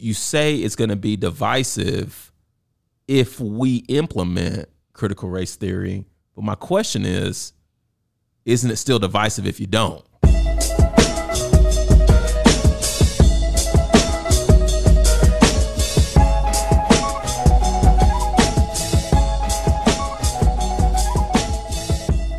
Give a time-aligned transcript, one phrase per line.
[0.00, 2.32] you say it's going to be divisive
[3.06, 6.06] if we implement critical race theory.
[6.34, 7.52] But my question is,
[8.46, 10.04] isn't it still divisive if you don't?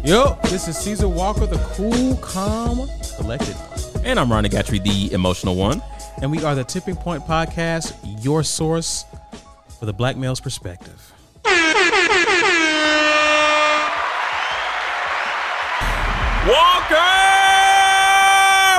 [0.04, 3.56] Yo, this is Caesar Walker, the cool, calm, collected.
[4.04, 5.82] And I'm Ronnie Gatrey, the emotional one.
[6.22, 9.06] And we are the Tipping Point Podcast, your source
[9.80, 11.12] for the black male's perspective.
[16.48, 16.96] Walker!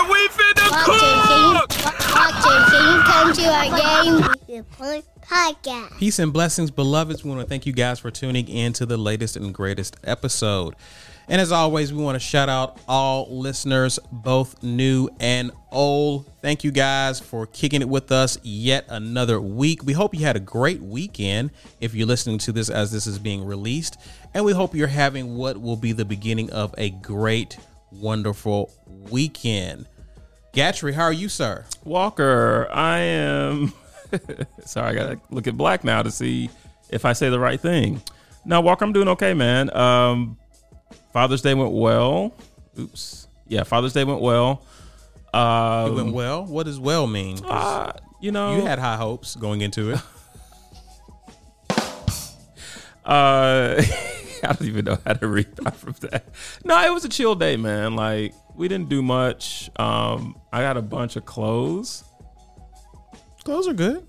[0.08, 0.70] We finna
[2.14, 4.36] Walter, can you come to our game?
[4.46, 5.98] The Point Podcast.
[5.98, 7.24] Peace and blessings, beloveds.
[7.24, 10.74] We want to thank you guys for tuning in to the latest and greatest episode.
[11.32, 16.30] And as always, we want to shout out all listeners, both new and old.
[16.42, 19.82] Thank you guys for kicking it with us yet another week.
[19.82, 23.18] We hope you had a great weekend if you're listening to this as this is
[23.18, 23.96] being released.
[24.34, 27.56] And we hope you're having what will be the beginning of a great,
[27.90, 28.70] wonderful
[29.10, 29.88] weekend.
[30.52, 31.64] Gatrey, how are you, sir?
[31.82, 33.72] Walker, I am.
[34.66, 36.50] Sorry, I gotta look at black now to see
[36.90, 38.02] if I say the right thing.
[38.44, 39.74] Now, Walker, I'm doing okay, man.
[39.74, 40.36] Um,
[41.12, 42.32] Father's Day went well.
[42.78, 43.26] Oops.
[43.48, 44.62] Yeah, Father's Day went well.
[45.34, 46.44] Um, It went well.
[46.44, 47.38] What does well mean?
[47.44, 50.00] uh, you know, you had high hopes going into it.
[53.04, 53.82] Uh,
[54.44, 56.24] I don't even know how to read from that.
[56.64, 57.96] No, it was a chill day, man.
[57.96, 59.70] Like we didn't do much.
[59.76, 62.04] Um, I got a bunch of clothes.
[63.42, 64.06] Clothes are good.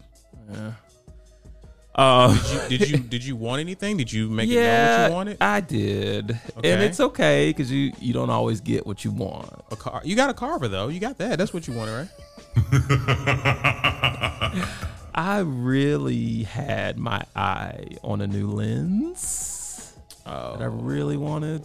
[1.96, 3.98] Um, Did you did you, did you want anything?
[3.98, 5.38] Did you make it know yeah, what you wanted?
[5.42, 6.72] I did, Okay.
[6.72, 9.52] and it's okay because you you don't always get what you want.
[9.70, 10.02] A car.
[10.04, 10.88] You got a carver though.
[10.88, 11.38] You got that.
[11.38, 12.10] That's what you wanted, right?
[15.16, 19.94] I really had my eye on a new lens
[20.26, 21.64] Oh, that I really wanted.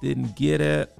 [0.00, 0.96] Didn't get it.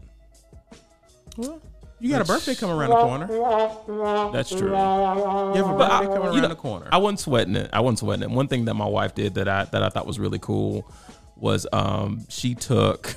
[1.36, 1.60] well,
[2.02, 4.32] you got a birthday coming around the corner.
[4.32, 4.70] That's true.
[4.70, 6.88] You have a birthday coming around know, the corner.
[6.90, 7.70] I wasn't sweating it.
[7.72, 8.30] I wasn't sweating it.
[8.30, 10.90] One thing that my wife did that I that I thought was really cool
[11.36, 13.14] was um she took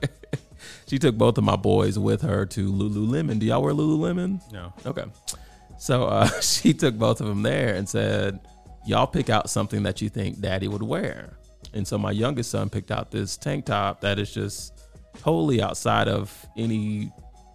[0.86, 3.40] she took both of my boys with her to Lululemon.
[3.40, 4.40] Do y'all wear Lululemon?
[4.52, 4.72] no.
[4.86, 5.04] Okay.
[5.78, 8.38] So uh, she took both of them there and said,
[8.86, 11.36] "Y'all pick out something that you think Daddy would wear."
[11.72, 14.72] And so my youngest son picked out this tank top that is just
[15.18, 17.10] totally outside of any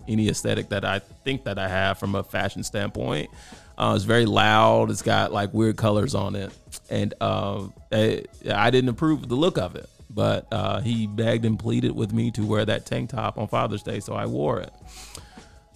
[0.08, 3.30] any aesthetic that I think that I have from a fashion standpoint.
[3.78, 4.90] Uh, it's very loud.
[4.90, 6.52] It's got like weird colors on it,
[6.90, 9.90] and uh, I, I didn't approve of the look of it.
[10.10, 13.84] But uh, he begged and pleaded with me to wear that tank top on Father's
[13.84, 14.72] Day, so I wore it.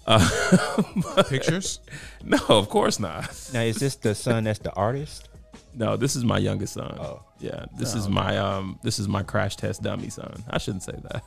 [1.27, 1.79] Pictures.
[2.23, 3.49] No, of course not.
[3.53, 5.29] Now, is this the son that's the artist?
[5.73, 6.97] No, this is my youngest son.
[6.99, 7.23] Oh.
[7.39, 10.43] Yeah, this is my um this is my crash test dummy son.
[10.49, 11.23] I shouldn't say that.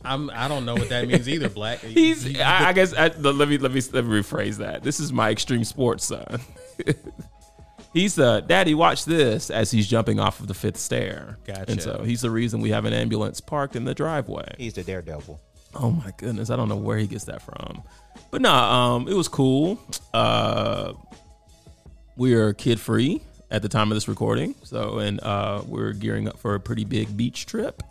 [0.04, 0.30] I'm.
[0.30, 1.48] I don't know what that means either.
[1.48, 1.78] Black.
[1.80, 4.82] He's I, I guess I, let me let me let me rephrase that.
[4.82, 6.40] This is my extreme sports son.
[7.92, 11.38] he's uh daddy watch this as he's jumping off of the fifth stair.
[11.44, 11.64] Gotcha.
[11.68, 14.54] And so he's the reason we have an ambulance parked in the driveway.
[14.58, 15.40] He's the daredevil.
[15.76, 17.82] Oh my goodness, I don't know where he gets that from.
[18.30, 19.78] But nah, um, it was cool.
[20.12, 20.92] Uh,
[22.16, 26.28] we are kid free at the time of this recording, so and uh, we're gearing
[26.28, 27.82] up for a pretty big beach trip.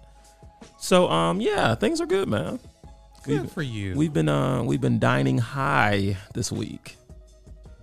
[0.80, 2.60] So um, yeah, things are good, man.
[3.24, 3.96] Good for you.
[3.96, 6.98] We've been uh, we've been dining high this week.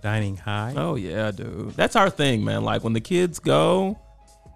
[0.01, 0.73] dining high.
[0.75, 2.63] Oh yeah, dude, that's our thing, man.
[2.63, 3.97] Like when the kids go,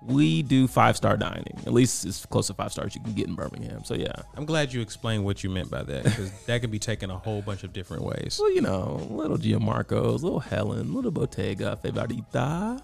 [0.06, 1.59] we do five star dining.
[1.66, 3.84] At least as close to five stars you can get in Birmingham.
[3.84, 4.14] So yeah.
[4.35, 7.18] I'm glad you explained what you meant by that because that can be taken a
[7.18, 8.38] whole bunch of different ways.
[8.40, 12.81] Well, you know, little Gianmarco's, little Helen, little Bottega, Favorita.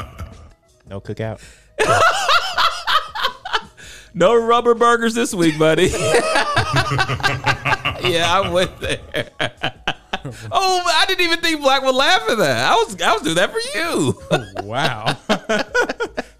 [0.90, 1.40] No cookout.
[4.12, 5.84] No rubber burgers this week, buddy.
[5.86, 5.94] yeah,
[8.26, 8.98] I went there.
[10.50, 12.72] oh, I didn't even think Black would laugh at that.
[12.72, 14.20] I was, I was doing that for you.
[14.64, 15.16] Wow.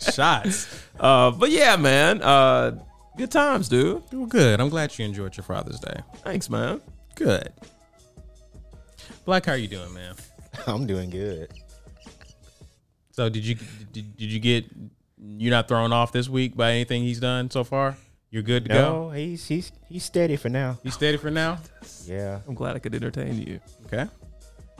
[0.00, 0.82] Shots.
[0.98, 2.76] Uh, but yeah, man, uh,
[3.16, 4.02] good times, dude.
[4.12, 4.60] Well, good.
[4.60, 6.00] I'm glad you enjoyed your Father's Day.
[6.24, 6.80] Thanks, man.
[7.14, 7.52] Good.
[9.24, 10.16] Black, how are you doing, man?
[10.66, 11.52] I'm doing good.
[13.12, 13.56] So did you
[13.92, 14.66] did, did you get
[15.18, 17.96] you're not thrown off this week by anything he's done so far?
[18.30, 18.80] You're good to go.
[19.04, 20.78] No, he's he's he's steady for now.
[20.82, 21.58] He's steady for now?
[22.06, 22.40] Yeah.
[22.46, 23.60] I'm glad I could entertain you.
[23.86, 24.06] Okay.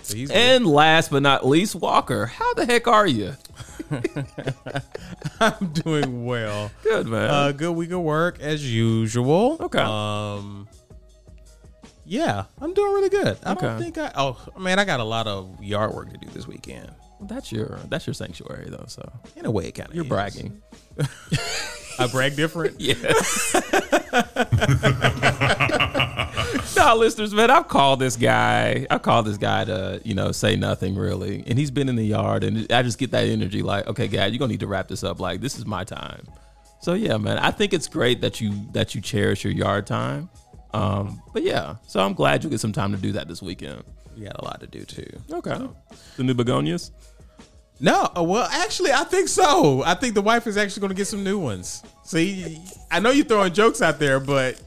[0.03, 3.35] So he's And last but not least, Walker, how the heck are you?
[5.41, 6.71] I'm doing well.
[6.83, 7.29] Good, man.
[7.31, 9.57] Uh, good week of work as usual.
[9.61, 9.81] Okay.
[9.81, 10.69] Um,
[12.07, 13.37] Yeah, I'm doing really good.
[13.45, 14.11] I don't think I.
[14.17, 16.91] Oh man, I got a lot of yard work to do this weekend.
[17.23, 18.85] That's your that's your sanctuary though.
[18.89, 20.61] So In a way, it kind of you're bragging.
[21.99, 22.81] I brag different.
[22.81, 22.95] Yeah.
[26.77, 28.87] no, listeners, man, I've called this guy.
[28.89, 31.45] I called this guy to, you know, say nothing really.
[31.47, 34.27] And he's been in the yard and I just get that energy like, okay, guy,
[34.27, 35.21] you're gonna need to wrap this up.
[35.21, 36.27] Like, this is my time.
[36.81, 40.31] So yeah, man, I think it's great that you that you cherish your yard time.
[40.73, 43.85] Um, but yeah, so I'm glad you get some time to do that this weekend.
[44.17, 45.07] We got a lot to do too.
[45.31, 45.69] Okay.
[46.17, 46.91] The new begonias?
[47.81, 49.83] No, uh, well, actually, I think so.
[49.83, 51.83] I think the wife is actually going to get some new ones.
[52.05, 52.61] See,
[52.91, 54.61] I know you're throwing jokes out there, but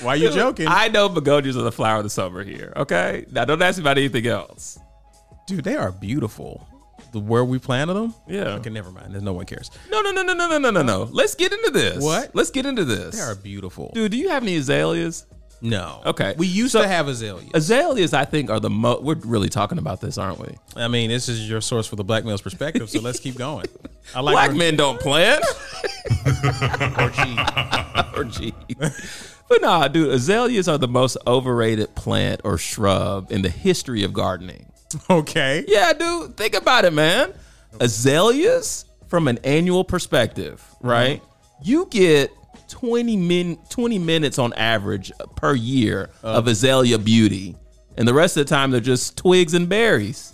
[0.00, 0.66] why are you joking?
[0.68, 2.72] I know begonias are the flower of the summer here.
[2.76, 3.26] Okay.
[3.30, 4.78] Now don't ask me about anything else.
[5.46, 6.66] Dude, they are beautiful.
[7.12, 8.14] The where we planted them?
[8.26, 8.56] Yeah.
[8.56, 9.12] Okay, never mind.
[9.12, 9.70] There's no one cares.
[9.90, 11.02] No, no, no, no, no, no, no, no, no.
[11.04, 12.02] Let's get into this.
[12.02, 12.34] What?
[12.34, 13.16] Let's get into this.
[13.16, 13.90] They are beautiful.
[13.94, 15.24] Dude, do you have any azaleas?
[15.60, 16.00] No.
[16.06, 16.34] Okay.
[16.38, 17.50] We used So- to have azaleas.
[17.54, 19.02] Azaleas, I think, are the most.
[19.02, 20.54] We're really talking about this, aren't we?
[20.76, 23.66] I mean, this is your source for the black male's perspective, so let's keep going.
[24.14, 25.44] I like Black where- men don't plant
[26.98, 27.38] or cheat.
[28.16, 28.54] or cheat.
[29.48, 34.12] But nah, dude, azaleas are the most overrated plant or shrub in the history of
[34.12, 34.66] gardening.
[35.10, 35.64] Okay.
[35.66, 37.32] Yeah, dude, think about it, man.
[37.80, 41.20] Azaleas, from an annual perspective, right?
[41.22, 41.62] Mm-hmm.
[41.64, 42.30] You get
[42.68, 47.56] 20 min 20 minutes on average per year of azalea beauty.
[47.96, 50.32] And the rest of the time they're just twigs and berries.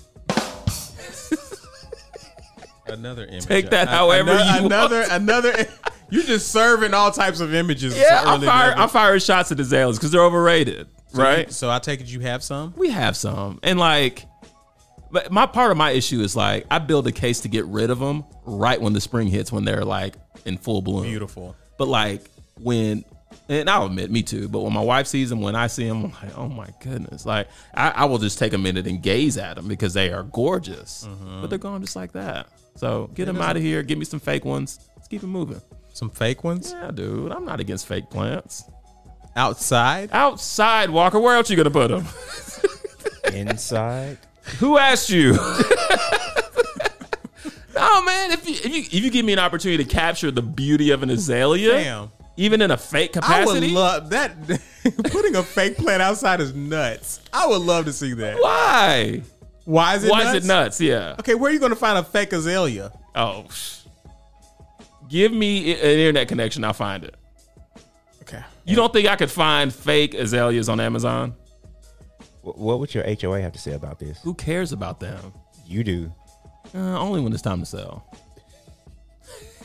[2.87, 3.47] Another image.
[3.47, 5.13] Take that I- however another, you another, want.
[5.13, 5.67] another.
[6.11, 7.97] You're just serving all types of images.
[7.97, 8.75] Yeah, I'm, fire.
[8.77, 11.51] I'm firing shots at azaleas because they're overrated, right?
[11.51, 12.75] So I take it you have some.
[12.77, 14.27] We have some, and like,
[15.11, 17.89] but my part of my issue is like I build a case to get rid
[17.91, 20.15] of them right when the spring hits when they're like
[20.45, 21.05] in full bloom.
[21.05, 21.57] Beautiful.
[21.77, 22.31] But like
[22.61, 23.05] when,
[23.49, 24.49] and I'll admit, me too.
[24.49, 27.27] But when my wife sees them, when I see them, I'm like, oh my goodness!
[27.27, 30.23] Like I, I will just take a minute and gaze at them because they are
[30.25, 31.41] gorgeous, mm-hmm.
[31.41, 32.49] but they're gone just like that.
[32.77, 33.83] So get them out of here.
[33.83, 34.79] Give me some fake ones.
[34.97, 35.61] Let's keep it moving.
[35.93, 37.31] Some fake ones Yeah, dude.
[37.31, 38.65] I'm not against fake plants.
[39.37, 40.11] outside.
[40.13, 41.21] Outside, Walker.
[41.21, 42.07] Where else you gonna put them?
[43.33, 44.19] Inside.
[44.59, 45.39] Who asked you?
[47.75, 48.33] no, man.
[48.33, 51.03] If you, if you if you give me an opportunity to capture the beauty of
[51.03, 52.11] an azalea, Damn.
[52.37, 54.37] even in a fake capacity, I would love that.
[55.11, 57.21] Putting a fake plant outside is nuts.
[57.33, 58.37] I would love to see that.
[58.41, 59.23] why?
[59.65, 60.11] Why is it?
[60.11, 60.37] Why nuts?
[60.37, 60.81] is it nuts?
[60.81, 61.17] Yeah.
[61.21, 62.93] Okay, where are you going to find a fake azalea?
[63.15, 63.47] Oh,
[65.09, 66.65] give me an internet connection.
[66.65, 67.15] I'll find it.
[68.23, 68.43] Okay.
[68.65, 71.35] You don't think I could find fake azaleas on Amazon?
[72.43, 74.21] What would your HOA have to say about this?
[74.23, 75.33] Who cares about them?
[75.67, 76.13] You do.
[76.75, 78.05] Uh, only when it's time to sell.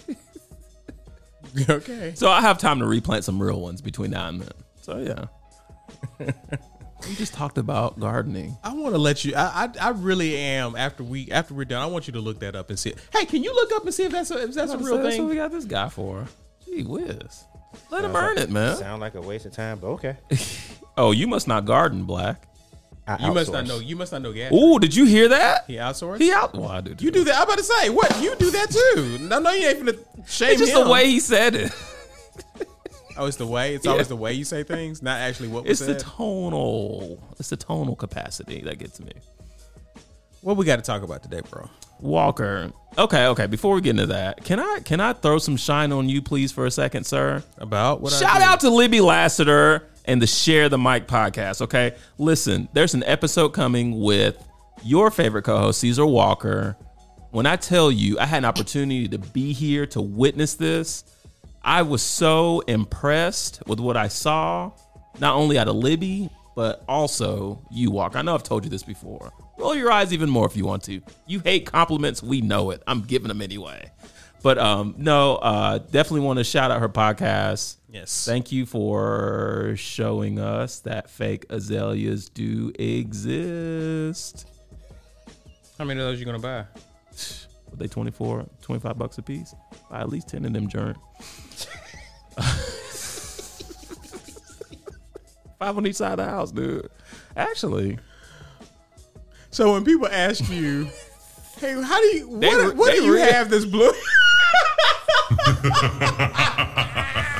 [1.70, 2.14] okay.
[2.16, 4.52] So I have time to replant some real ones between now and then.
[4.82, 5.26] So yeah.
[7.08, 8.58] we just talked about gardening.
[8.64, 9.34] I want to let you.
[9.36, 10.76] I, I I really am.
[10.76, 12.94] After we after we're done, I want you to look that up and see.
[13.16, 15.18] Hey, can you look up and see if that's a, if that's a real That's
[15.18, 16.26] what we got this guy for.
[16.66, 17.46] Gee whiz.
[17.92, 18.76] Let him Sounds earn like- it, man.
[18.78, 20.18] Sound like a waste of time, but okay.
[20.98, 22.46] Oh, you must not garden, Black.
[23.20, 23.80] I You must not know.
[23.80, 24.52] You must not know gas.
[24.54, 25.66] Ooh, did you hear that?
[25.68, 26.20] He outsourced.
[26.20, 26.54] He out.
[26.54, 26.96] Well, I do.
[27.00, 27.36] You do that.
[27.38, 29.18] I'm about to say what you do that too.
[29.28, 29.98] No, no, you ain't finna
[30.28, 30.84] shame It's just him.
[30.86, 31.72] the way he said it.
[33.18, 33.76] Oh, it's the way.
[33.76, 33.92] It's Yeah.
[33.92, 37.22] always the way you say things, not actually what It's the tonal.
[37.38, 39.12] It's the tonal capacity that gets me.
[40.42, 41.70] what we got to talk about today, bro?
[42.00, 42.72] Walker.
[42.98, 43.46] Okay, okay.
[43.46, 46.54] Before we get into that, can I can I throw some shine on you, please,
[46.54, 47.44] for a second, sir?
[47.58, 48.14] About what?
[48.14, 51.62] Shout out to Libby Lassiter and the Share the Mic podcast.
[51.62, 54.44] Okay, listen, there's an episode coming with
[54.84, 56.76] your favorite co-host Caesar Walker.
[57.30, 61.04] When I tell you, I had an opportunity to be here to witness this.
[61.64, 64.72] I was so impressed with what I saw,
[65.20, 68.18] not only out of Libby, but also you, Walker.
[68.18, 69.32] I know I've told you this before.
[69.60, 71.02] Roll your eyes even more if you want to.
[71.28, 72.82] You hate compliments, we know it.
[72.88, 73.92] I'm giving them anyway.
[74.42, 77.76] But um, no, uh, definitely want to shout out her podcast.
[77.92, 78.24] Yes.
[78.26, 84.48] Thank you for showing us that fake azaleas do exist.
[85.78, 86.66] How many of those you gonna buy?
[87.72, 89.56] Were they 24, 25 bucks a piece?
[89.90, 90.98] Buy at least 10 of them, joint.
[95.60, 96.90] Five on each side of the house, dude.
[97.36, 97.98] Actually,
[99.52, 100.88] So when people ask you,
[101.58, 102.30] "Hey, how do you?
[102.30, 103.92] What, re- what they do you re- have this blue?"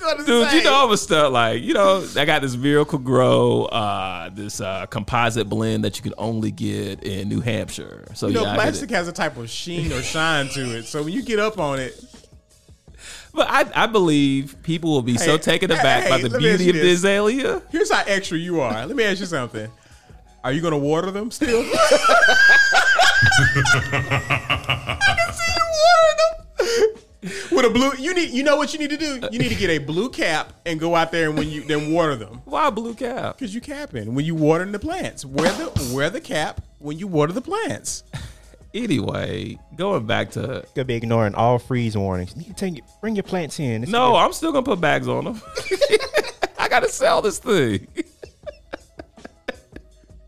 [0.00, 0.58] gonna dude, say?
[0.58, 1.32] you know I'm a stud.
[1.32, 6.14] Like, you know, I got this Miracle-Gro, uh, this uh, composite blend that you can
[6.18, 8.06] only get in New Hampshire.
[8.14, 8.62] So You know, yeah, I get it.
[8.62, 10.84] plastic has a type of sheen or shine to it.
[10.86, 12.02] So when you get up on it,
[13.32, 16.42] But I, I believe people will be so Hey, taken hey, aback by the let
[16.42, 16.98] me ask beauty of the this.
[16.98, 17.62] azalea.
[17.70, 18.86] Here's how extra you are.
[18.86, 19.70] Let me ask you something.
[20.42, 21.62] Are you gonna water them still?
[27.52, 28.30] With a blue, you need.
[28.30, 29.20] You know what you need to do.
[29.32, 31.92] You need to get a blue cap and go out there and when you then
[31.92, 33.38] water them Why a blue cap?
[33.38, 35.24] because you capping when you watering the plants.
[35.24, 38.04] Wear the wear the cap when you water the plants.
[38.72, 42.32] Anyway, going back to Gonna be ignoring all freeze warnings.
[42.36, 43.82] You need to take your, bring your plants in.
[43.82, 45.42] It's no, I'm still gonna put bags on them.
[46.58, 47.88] I gotta sell this thing.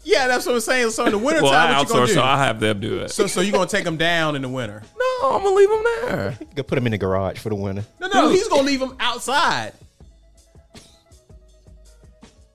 [0.04, 0.90] Yeah, that's what I'm saying.
[0.90, 2.14] So in the wintertime, Well, I what you gonna outsource, do?
[2.14, 3.10] so I have them do it.
[3.12, 4.82] so so you gonna take them down in the winter?
[4.98, 6.38] no, I'm gonna leave them there.
[6.56, 7.84] Go put them in the garage for the winter.
[8.00, 8.32] No, no, Dude.
[8.36, 9.72] he's gonna leave them outside,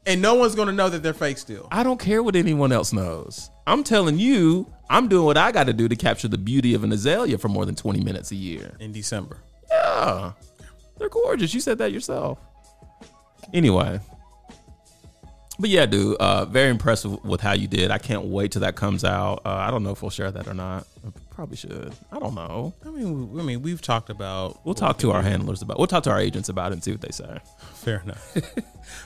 [0.05, 1.67] and no one's gonna know that they're fake still.
[1.71, 3.49] I don't care what anyone else knows.
[3.65, 6.83] I'm telling you, I'm doing what I got to do to capture the beauty of
[6.85, 8.75] an azalea for more than 20 minutes a year.
[8.79, 9.37] In December,
[9.69, 10.31] Yeah,
[10.97, 11.53] they're gorgeous.
[11.53, 12.39] You said that yourself.
[13.53, 13.99] Anyway,
[15.59, 17.91] but yeah, dude, uh, very impressive with how you did.
[17.91, 19.41] I can't wait till that comes out.
[19.45, 20.85] Uh, I don't know if we'll share that or not.
[21.05, 21.93] I probably should.
[22.11, 22.73] I don't know.
[22.85, 24.63] I mean, we, I mean, we've talked about.
[24.65, 25.77] We'll talk to our handlers about.
[25.77, 27.39] We'll talk to our agents about it and see what they say.
[27.73, 28.37] Fair enough.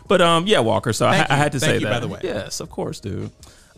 [0.08, 0.94] But um, yeah, Walker.
[0.94, 1.92] So I, I had to Thank say you, that.
[1.94, 2.20] by the way.
[2.24, 3.32] Yes, of course, dude.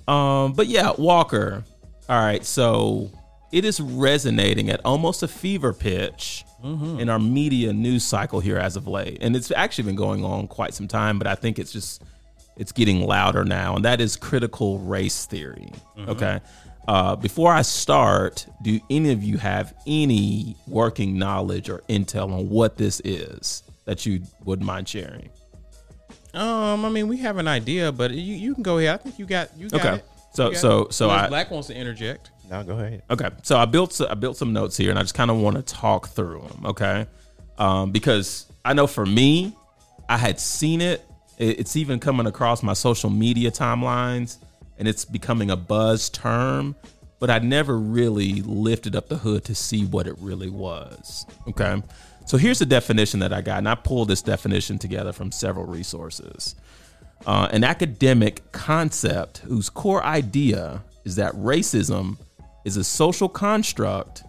[0.06, 1.64] Um, but yeah, Walker.
[2.10, 3.10] All right, so
[3.54, 7.02] it is resonating at almost a fever pitch Mm-hmm.
[7.02, 10.48] in our media news cycle here as of late, and it's actually been going on
[10.48, 11.18] quite some time.
[11.20, 12.02] But I think it's just
[12.58, 15.72] it's getting louder now, and that is critical race theory.
[15.98, 16.10] Mm-hmm.
[16.12, 16.40] Okay.
[16.88, 22.50] Uh, before I start, do any of you have any working knowledge or intel on
[22.50, 25.30] what this is that you wouldn't mind sharing?
[26.34, 28.96] um, I mean, we have an idea, but you, you can go ahead.
[28.96, 29.96] I think you got you got Okay.
[29.98, 30.06] it.
[30.34, 30.94] So- You got so- it.
[30.94, 32.32] so Unless I- Black wants to interject.
[32.50, 33.04] No, go ahead.
[33.10, 35.56] Okay, so I built I built some notes here, and I just kind of want
[35.56, 36.66] to talk through them.
[36.66, 37.08] Okay,
[37.58, 39.56] um, because I know for me,
[40.10, 41.06] I had seen it.
[41.38, 44.38] It- It's even coming across my social media timelines,
[44.78, 46.76] and it's becoming a buzz term.
[47.20, 51.26] But I never really lifted up the hood to see what it really was.
[51.48, 51.82] Okay,
[52.26, 55.66] so here's the definition that I got, and I pulled this definition together from several
[55.66, 56.56] resources
[57.26, 62.18] uh, an academic concept whose core idea is that racism
[62.66, 64.24] is a social construct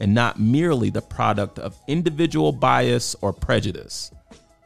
[0.00, 4.10] and not merely the product of individual bias or prejudice,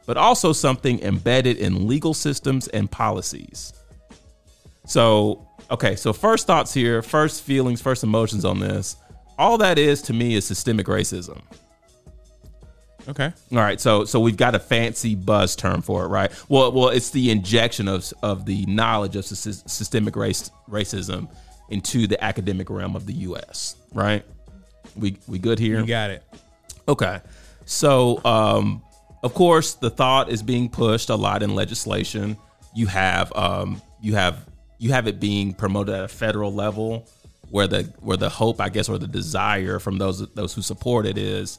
[0.05, 3.73] but also something embedded in legal systems and policies.
[4.85, 8.97] So, okay, so first thoughts here, first feelings, first emotions on this.
[9.37, 11.41] All that is to me is systemic racism.
[13.07, 13.33] Okay.
[13.51, 16.31] All right, so so we've got a fancy buzz term for it, right?
[16.47, 21.29] Well, well, it's the injection of of the knowledge of systemic race racism
[21.69, 23.75] into the academic realm of the U.S.
[23.93, 24.23] Right?
[24.95, 25.79] We we good here?
[25.79, 26.23] You got it.
[26.87, 27.19] Okay.
[27.65, 28.81] So, um,
[29.23, 32.37] of course, the thought is being pushed a lot in legislation.
[32.75, 34.45] You have um, you have
[34.77, 37.07] you have it being promoted at a federal level,
[37.49, 41.05] where the where the hope, I guess, or the desire from those those who support
[41.05, 41.57] it is,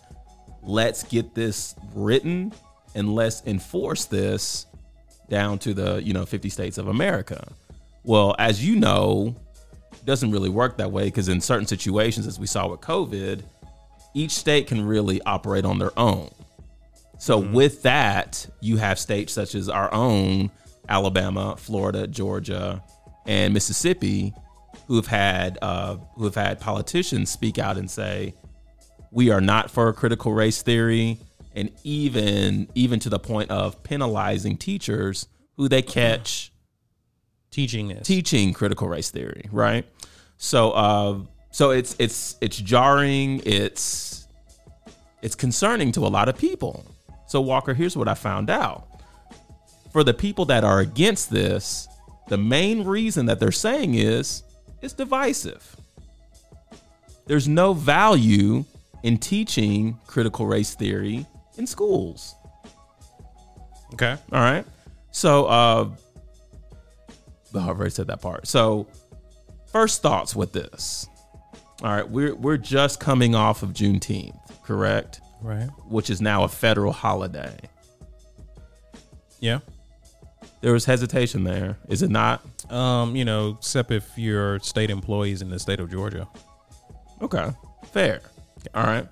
[0.62, 2.52] let's get this written
[2.94, 4.66] and let's enforce this
[5.30, 7.48] down to the you know 50 states of America.
[8.02, 9.34] Well, as you know,
[9.92, 13.42] it doesn't really work that way because in certain situations, as we saw with COVID,
[14.12, 16.30] each state can really operate on their own.
[17.24, 20.50] So with that, you have states such as our own
[20.90, 22.84] Alabama, Florida, Georgia,
[23.24, 24.34] and Mississippi,
[24.88, 28.34] who have had uh, who have had politicians speak out and say,
[29.10, 31.18] "We are not for critical race theory,"
[31.54, 35.26] and even even to the point of penalizing teachers
[35.56, 36.52] who they catch
[37.50, 38.06] Teaching this.
[38.06, 39.86] teaching critical race theory, right?
[40.36, 41.20] So, uh,
[41.52, 43.40] so it's it's it's jarring.
[43.46, 44.26] It's
[45.22, 46.84] it's concerning to a lot of people.
[47.34, 48.86] So, Walker, here's what I found out:
[49.90, 51.88] for the people that are against this,
[52.28, 54.44] the main reason that they're saying is
[54.82, 55.74] it's divisive.
[57.26, 58.64] There's no value
[59.02, 61.26] in teaching critical race theory
[61.58, 62.36] in schools.
[63.94, 64.16] okay.
[64.30, 64.64] All right.
[65.10, 68.46] So, uh, oh, I've already said that part.
[68.46, 68.86] So,
[69.72, 71.08] first thoughts with this.
[71.82, 75.20] All right, we're we're just coming off of Juneteenth, correct?
[75.44, 75.68] Right.
[75.88, 77.54] Which is now a federal holiday.
[79.40, 79.58] Yeah.
[80.62, 82.42] There was hesitation there, is it not?
[82.72, 86.26] Um, you know, except if you're state employees in the state of Georgia.
[87.20, 87.50] Okay,
[87.92, 88.22] fair.
[88.74, 89.06] All right.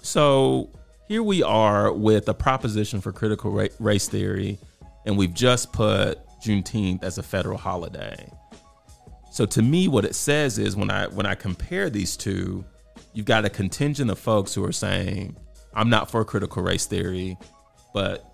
[0.00, 0.70] So
[1.08, 4.58] here we are with a proposition for critical race theory,
[5.04, 8.32] and we've just put Juneteenth as a federal holiday.
[9.30, 12.64] So to me, what it says is when I when I compare these two,
[13.12, 15.36] you've got a contingent of folks who are saying,
[15.76, 17.36] I'm not for critical race theory,
[17.94, 18.28] but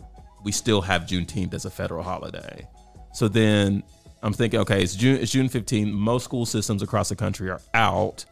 [0.45, 2.67] we still have Juneteenth as a federal holiday.
[3.13, 3.83] So then
[4.23, 5.93] I'm thinking, okay, it's June, it's June 15.
[5.93, 8.25] Most school systems across the country are out,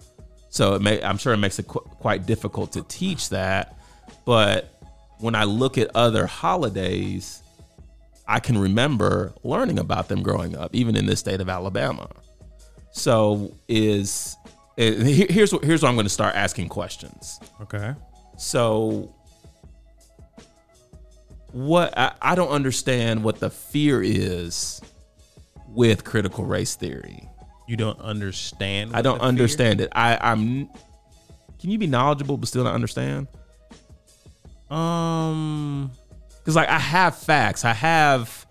[0.49, 3.77] so it may, I'm sure it makes it qu- quite difficult to teach that.
[4.25, 4.81] But
[5.19, 7.43] when I look at other holidays,
[8.27, 12.09] I can remember learning about them growing up, even in this state of Alabama.
[12.93, 14.37] So is
[14.79, 17.39] eh, it, here- here's here's where I'm going to start asking questions.
[17.63, 17.95] Okay.
[18.41, 19.15] So
[21.53, 24.81] what I, I don't understand what the fear is
[25.69, 27.29] with critical race theory.
[27.69, 28.97] You don't understand.
[28.97, 29.91] I don't the fear- understand it.
[29.93, 30.71] I, I'm
[31.61, 33.29] can you be knowledgeable but still not understand?
[34.71, 35.91] Um.
[36.39, 38.47] Because like I have facts, I have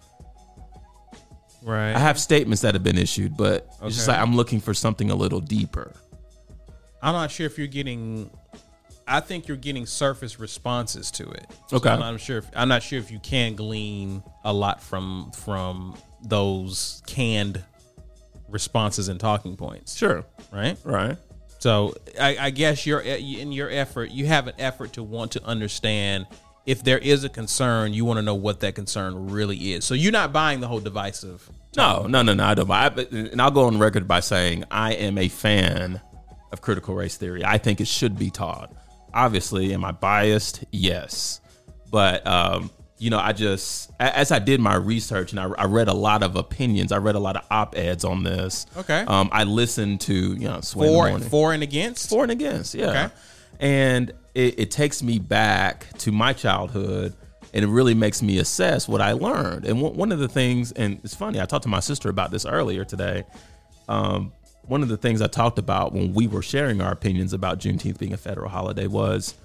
[1.63, 1.93] Right.
[1.93, 5.09] I have statements that have been issued, but it's just like I'm looking for something
[5.09, 5.93] a little deeper.
[7.01, 8.29] I'm not sure if you're getting.
[9.09, 11.49] I think you're getting surface responses to it.
[11.73, 11.89] Okay.
[11.89, 12.37] I'm not sure.
[12.37, 17.63] If, I'm not sure if you can glean a lot from from those canned
[18.47, 19.97] responses and talking points.
[19.97, 20.23] Sure.
[20.51, 20.77] Right.
[20.83, 21.17] Right.
[21.59, 24.11] So I, I guess you're eh, in your effort.
[24.11, 26.27] You have an effort to want to understand
[26.65, 27.93] if there is a concern.
[27.93, 29.85] You want to know what that concern really is.
[29.85, 31.49] So you're not buying the whole divisive.
[31.75, 32.43] No, no, no, no.
[32.43, 32.67] I don't.
[32.67, 33.11] buy it.
[33.11, 35.99] And I'll go on record by saying I am a fan
[36.51, 37.43] of critical race theory.
[37.43, 38.73] I think it should be taught.
[39.13, 40.63] Obviously, am I biased?
[40.71, 41.41] Yes,
[41.91, 45.87] but um, you know, I just as I did my research and I, I read
[45.87, 46.91] a lot of opinions.
[46.91, 48.65] I read a lot of op eds on this.
[48.77, 49.01] Okay.
[49.07, 52.09] Um, I listened to you know Sway in the For for and against.
[52.09, 53.13] for and against yeah Okay.
[53.59, 57.13] and it, it takes me back to my childhood
[57.53, 60.71] and it really makes me assess what i learned and one one of the things
[60.73, 63.23] and it's funny i talked to my sister about this earlier today
[63.87, 64.31] um,
[64.69, 67.97] one of the things i talked about when we were sharing our opinions about juneteenth
[67.97, 69.35] being a federal holiday was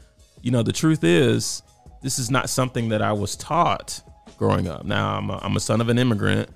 [0.43, 1.62] you know the truth is
[2.02, 4.00] this is not something that i was taught
[4.37, 6.49] growing up now i'm a, I'm a son of an immigrant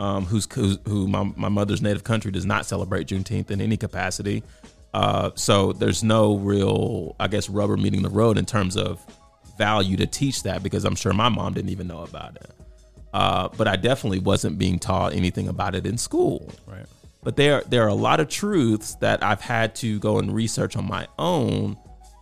[0.00, 3.76] um, who's, who's who my, my mother's native country does not celebrate Juneteenth in any
[3.76, 4.42] capacity.
[4.94, 8.98] Uh, so there's no real, I guess, rubber meeting the road in terms of
[9.58, 12.50] value to teach that because I'm sure my mom didn't even know about it.
[13.12, 16.50] Uh, but I definitely wasn't being taught anything about it in school.
[16.66, 16.86] Right.
[17.22, 20.76] But there there are a lot of truths that I've had to go and research
[20.76, 21.76] on my own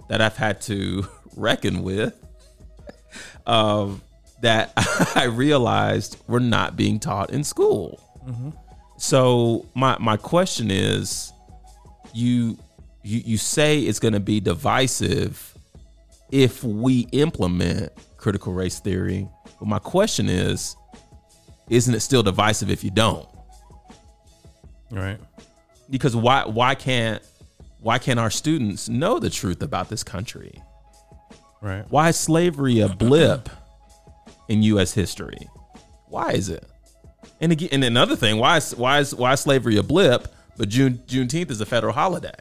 [0.08, 1.06] that I've had to
[1.36, 2.14] reckon with.
[3.46, 4.02] Um,
[4.42, 4.72] that
[5.16, 8.04] I realized were not being taught in school.
[8.98, 11.32] So my my question is,
[12.12, 12.58] you
[13.02, 15.54] you you say it's going to be divisive
[16.30, 20.76] if we implement critical race theory, but my question is,
[21.70, 23.26] isn't it still divisive if you don't?
[24.90, 25.18] Right.
[25.90, 27.22] because why why can't
[27.80, 30.62] why can't our students know the truth about this country?
[31.60, 31.84] Right.
[31.90, 33.48] Why is slavery a blip
[34.48, 34.92] in U.S.
[34.94, 35.48] history?
[36.06, 36.64] Why is it?
[37.40, 40.68] And again, and another thing, why is why is why is slavery a blip, but
[40.68, 42.34] June Juneteenth is a federal holiday?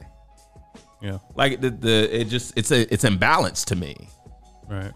[1.01, 1.19] Yeah.
[1.35, 4.09] Like the, the it just it's a it's imbalanced to me.
[4.67, 4.93] Right.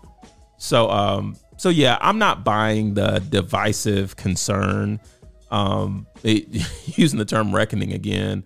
[0.58, 5.00] So um so yeah, I'm not buying the divisive concern.
[5.52, 6.48] Um it,
[6.98, 8.44] using the term reckoning again,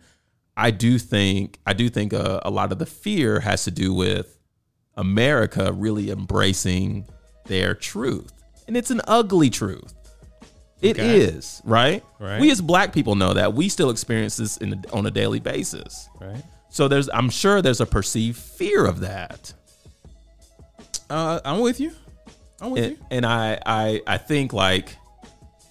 [0.57, 3.93] I do think I do think a, a lot of the fear has to do
[3.93, 4.37] with
[4.95, 7.05] America really embracing
[7.45, 8.31] their truth.
[8.67, 9.93] And it's an ugly truth.
[10.81, 11.19] It Okay.
[11.19, 12.03] is, right?
[12.19, 12.41] Right.
[12.41, 13.53] We as black people know that.
[13.53, 16.09] We still experience this in on a daily basis.
[16.19, 16.43] Right.
[16.69, 19.53] So there's I'm sure there's a perceived fear of that.
[21.09, 21.91] Uh, I'm with you.
[22.61, 23.05] I'm with and, you.
[23.11, 24.95] and I, I I think like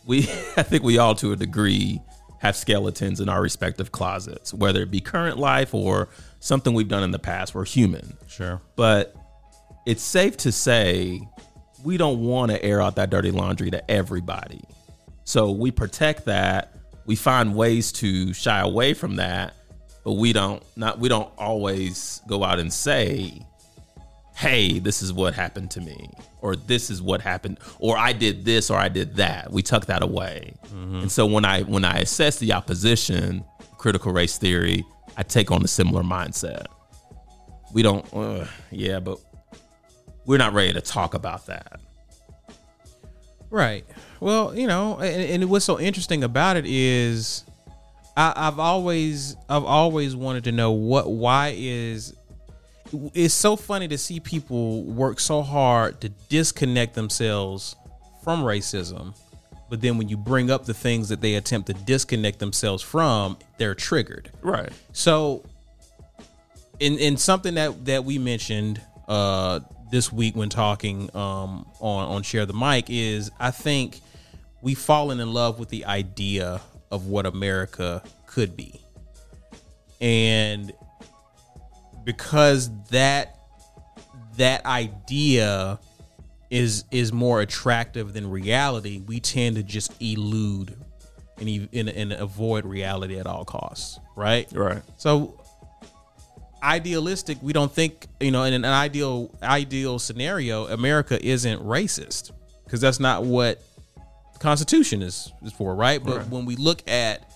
[0.06, 0.20] we
[0.56, 2.00] I think we all to a degree
[2.38, 6.08] have skeletons in our respective closets, whether it be current life or
[6.40, 7.54] something we've done in the past.
[7.54, 8.18] We're human.
[8.26, 8.60] Sure.
[8.76, 9.16] But
[9.86, 11.20] it's safe to say
[11.84, 14.62] we don't want to air out that dirty laundry to everybody.
[15.24, 16.74] So we protect that.
[17.06, 19.54] We find ways to shy away from that,
[20.04, 23.46] but we don't not we don't always go out and say,
[24.36, 26.10] "Hey, this is what happened to me,"
[26.44, 29.86] or "This is what happened," or "I did this," or "I did that." We tuck
[29.86, 30.54] that away.
[30.72, 33.44] And so when I when I assess the opposition,
[33.78, 34.84] critical race theory,
[35.16, 36.66] I take on a similar mindset
[37.74, 39.18] we don't uh, yeah but
[40.24, 41.80] we're not ready to talk about that
[43.50, 43.86] Right.
[44.18, 47.44] Well, you know, and, and what's so interesting about it is,
[48.16, 52.16] I, I've always, I've always wanted to know what, why is,
[53.14, 57.76] it's so funny to see people work so hard to disconnect themselves
[58.22, 59.14] from racism,
[59.68, 63.36] but then when you bring up the things that they attempt to disconnect themselves from,
[63.58, 64.30] they're triggered.
[64.42, 65.44] right So,
[66.80, 72.22] in in something that that we mentioned, uh, this week when talking um, on on
[72.22, 74.00] share the mic is I think
[74.62, 78.80] we've fallen in love with the idea of what America could be,
[80.00, 80.72] and
[82.04, 83.38] because that
[84.36, 85.78] that idea
[86.50, 90.76] is is more attractive than reality, we tend to just elude
[91.38, 94.48] and, and, and avoid reality at all costs, right?
[94.52, 94.82] Right.
[94.98, 95.40] So
[96.62, 102.30] idealistic, we don't think, you know, in an ideal ideal scenario, America isn't racist
[102.64, 103.62] because that's not what
[104.32, 106.02] the Constitution is is for, right?
[106.02, 106.28] But Right.
[106.28, 107.30] when we look at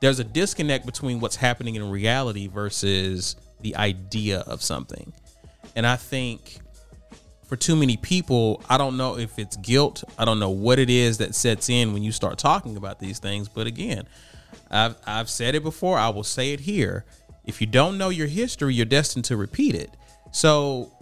[0.00, 5.12] there's a disconnect between what's happening in reality versus the idea of something.
[5.74, 6.58] And I think
[7.46, 10.04] for too many people, I don't know if it's guilt.
[10.18, 13.18] I don't know what it is that sets in when you start talking about these
[13.18, 13.48] things.
[13.48, 14.06] But again,
[14.70, 15.98] I've I've said it before.
[15.98, 17.04] I will say it here.
[17.44, 19.90] If you don't know your history, you're destined to repeat it.
[20.30, 20.92] So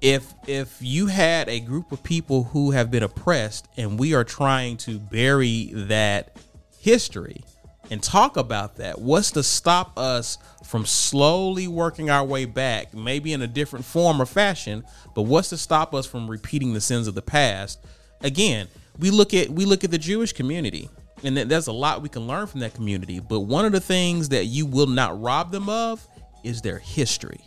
[0.00, 4.24] if if you had a group of people who have been oppressed and we are
[4.24, 6.36] trying to bury that
[6.78, 7.42] history
[7.90, 13.32] and talk about that what's to stop us from slowly working our way back maybe
[13.32, 17.06] in a different form or fashion but what's to stop us from repeating the sins
[17.06, 17.78] of the past
[18.22, 20.88] again we look at we look at the jewish community
[21.24, 24.28] and there's a lot we can learn from that community but one of the things
[24.28, 26.06] that you will not rob them of
[26.44, 27.40] is their history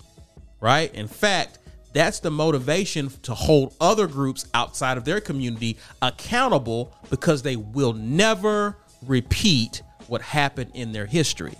[0.61, 0.93] right?
[0.93, 1.57] In fact,
[1.91, 7.91] that's the motivation to hold other groups outside of their community accountable because they will
[7.91, 11.55] never repeat what happened in their history.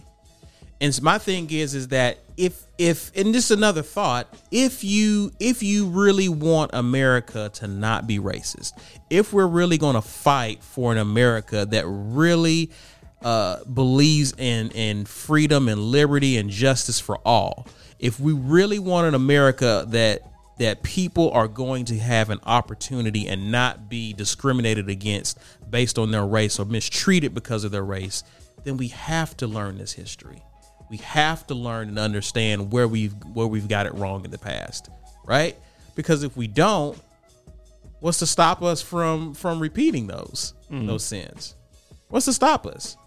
[0.81, 5.31] And so my thing is is that if if and just another thought, if you
[5.39, 8.73] if you really want America to not be racist,
[9.09, 12.71] if we're really going to fight for an America that really
[13.21, 17.67] uh, believes in in freedom and liberty and justice for all,
[17.99, 20.23] if we really want an America that
[20.57, 26.11] that people are going to have an opportunity and not be discriminated against based on
[26.11, 28.23] their race or mistreated because of their race,
[28.63, 30.41] then we have to learn this history.
[30.89, 34.37] We have to learn and understand where we've where we've got it wrong in the
[34.37, 34.89] past,
[35.25, 35.55] right?
[35.95, 36.99] Because if we don't,
[37.99, 40.87] what's to stop us from from repeating those mm-hmm.
[40.87, 41.55] those sins?
[42.09, 42.97] What's to stop us?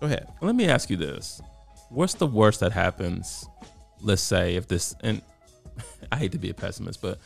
[0.00, 0.28] Go ahead.
[0.42, 1.40] Let me ask you this:
[1.88, 3.46] What's the worst that happens?
[4.02, 5.22] Let's say if this, and
[6.12, 7.18] I hate to be a pessimist, but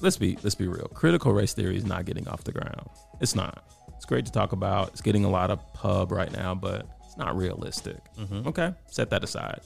[0.00, 0.88] let's be let's be real.
[0.88, 2.88] Critical race theory is not getting off the ground.
[3.20, 3.64] It's not.
[3.96, 4.88] It's great to talk about.
[4.88, 7.98] It's getting a lot of pub right now, but it's not realistic.
[8.44, 9.60] Okay, set that aside.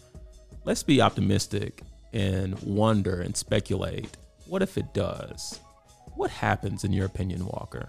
[0.67, 1.81] Let's be optimistic
[2.13, 4.19] and wonder and speculate.
[4.47, 5.59] What if it does?
[6.15, 7.89] What happens in your opinion, Walker?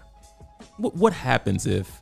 [0.78, 2.00] What, what happens if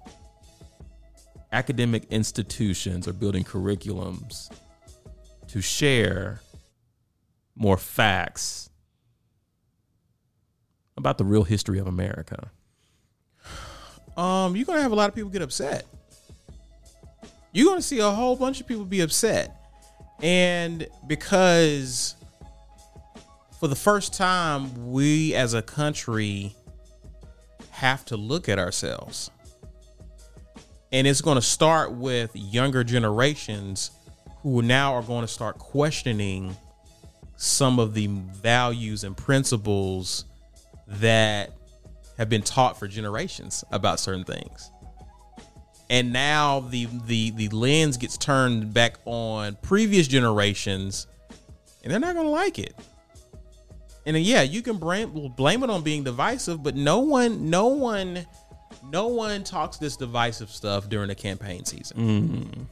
[1.51, 4.53] academic institutions are building curriculums
[5.49, 6.41] to share
[7.57, 8.71] more facts
[10.97, 12.53] about the real history of America.
[14.17, 15.87] um, you're gonna have a lot of people get upset.
[17.53, 19.57] You're gonna see a whole bunch of people be upset,
[20.23, 22.15] and because
[23.59, 26.55] for the first time, we as a country
[27.71, 29.31] have to look at ourselves,
[30.93, 33.91] and it's going to start with younger generations
[34.43, 36.57] who now are going to start questioning
[37.37, 40.25] some of the values and principles
[40.87, 41.53] that
[42.17, 44.71] have been taught for generations about certain things.
[45.91, 51.07] And now the the the lens gets turned back on previous generations
[51.83, 52.75] and they're not going to like it.
[54.05, 57.69] And then, yeah, you can blame blame it on being divisive, but no one no
[57.69, 58.27] one
[58.91, 61.97] no one talks this divisive stuff during the campaign season.
[61.97, 62.63] Mm-hmm.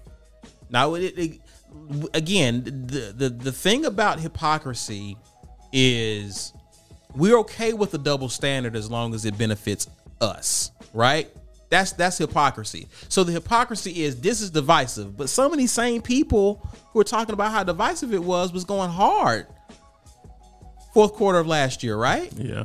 [0.70, 1.40] Now, it, it,
[2.14, 5.16] again, the, the the thing about hypocrisy
[5.72, 6.52] is
[7.14, 9.88] we're okay with the double standard as long as it benefits
[10.20, 11.30] us, right?
[11.68, 12.88] That's that's hypocrisy.
[13.08, 17.04] So the hypocrisy is this is divisive, but some of these same people who are
[17.04, 19.46] talking about how divisive it was was going hard
[20.96, 22.32] fourth quarter of last year, right?
[22.38, 22.64] Yeah.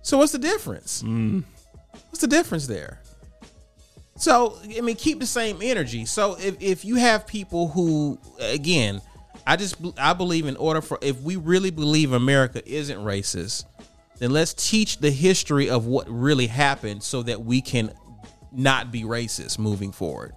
[0.00, 1.02] So what's the difference?
[1.02, 1.44] Mm.
[2.08, 3.02] What's the difference there?
[4.16, 6.06] So I mean, keep the same energy.
[6.06, 9.02] So if if you have people who, again,
[9.46, 13.66] I just I believe in order for if we really believe America isn't racist,
[14.18, 17.92] then let's teach the history of what really happened so that we can
[18.52, 20.32] not be racist moving forward.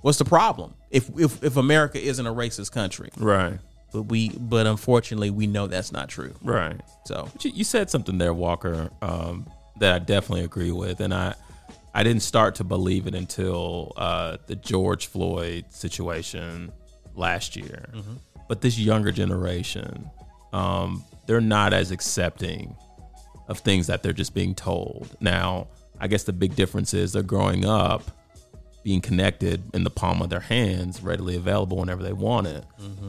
[0.00, 3.10] What's the problem if if if America isn't a racist country?
[3.16, 3.58] Right.
[3.92, 6.34] But we but unfortunately we know that's not true.
[6.42, 6.80] Right.
[7.04, 9.46] So But you, you said something there, Walker, um,
[9.78, 11.34] that I definitely agree with, and I
[11.94, 16.72] I didn't start to believe it until uh, the George Floyd situation
[17.14, 17.90] last year.
[18.48, 20.10] But this younger generation,
[20.52, 22.76] um, they're not as accepting
[23.48, 25.16] of things that they're just being told.
[25.20, 25.68] Now,
[26.00, 28.02] I guess the big difference is they're growing up
[28.84, 32.64] being connected in the palm of their hands, readily available whenever they want it.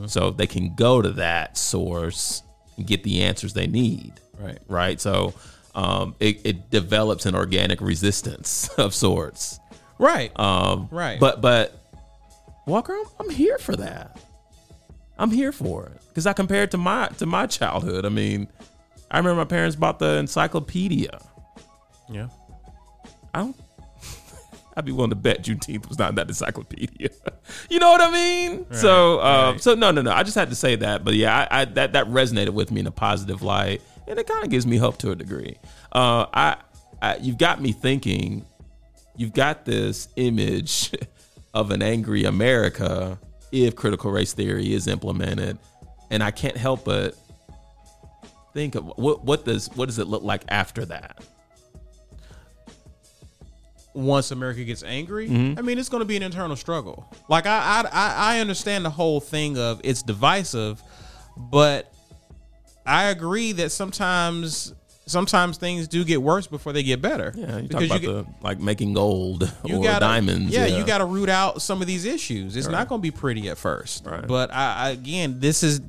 [0.05, 2.43] So they can go to that source
[2.77, 4.13] and get the answers they need.
[4.39, 4.59] Right.
[4.67, 5.01] Right.
[5.01, 5.33] So
[5.73, 9.59] um, it, it develops an organic resistance of sorts.
[9.97, 10.37] Right.
[10.39, 11.19] Um, Right.
[11.19, 11.79] But but
[12.67, 14.19] Walker, I'm, I'm here for that.
[15.17, 18.05] I'm here for it because I compare it to my to my childhood.
[18.05, 18.47] I mean,
[19.11, 21.19] I remember my parents bought the encyclopedia.
[22.09, 22.29] yeah.
[23.33, 23.55] I don't.
[24.77, 27.09] I'd be willing to bet Juneteenth was not in that encyclopedia.
[27.69, 28.65] you know what I mean?
[28.71, 29.61] so, um, right.
[29.61, 30.11] so no, no, no.
[30.11, 32.81] I just had to say that, but yeah, I, I that that resonated with me
[32.81, 35.57] in a positive light, and it kind of gives me hope to a degree.
[35.91, 36.57] Uh, I,
[37.01, 38.45] I, you've got me thinking.
[39.15, 40.91] You've got this image
[41.53, 43.19] of an angry America
[43.53, 45.57] if critical race theory is implemented,
[46.09, 47.15] and I can't help but
[48.53, 51.23] think of what what does what does it look like after that?
[53.95, 55.59] once America gets angry, Mm-hmm.
[55.59, 57.07] I mean, it's going to be an internal struggle.
[57.29, 60.81] Like I, I, I, I understand the whole thing of it's divisive,
[61.37, 61.93] but
[62.87, 64.73] I agree that sometimes,
[65.05, 67.33] sometimes things do get worse before they get better.
[67.35, 70.53] Yeah, you talk about get- the like making gold you or gotta, diamonds.
[70.53, 72.55] Yeah, you got to root out some of these issues.
[72.55, 74.25] It's not going to be pretty at first, Right.
[74.27, 75.81] but I, I again, this is,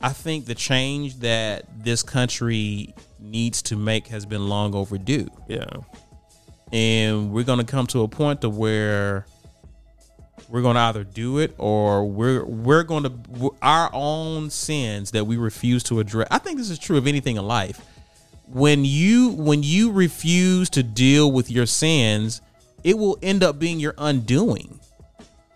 [0.00, 5.64] I think the change that this country needs to make has been long overdue Yeah,
[6.72, 9.26] and we're going to come to a point to where
[10.48, 15.24] we're going to either do it or we're we're going to our own sins that
[15.24, 16.28] we refuse to address.
[16.30, 17.80] I think this is true of anything in life.
[18.48, 22.40] When you when you refuse to deal with your sins,
[22.84, 24.78] it will end up being your undoing.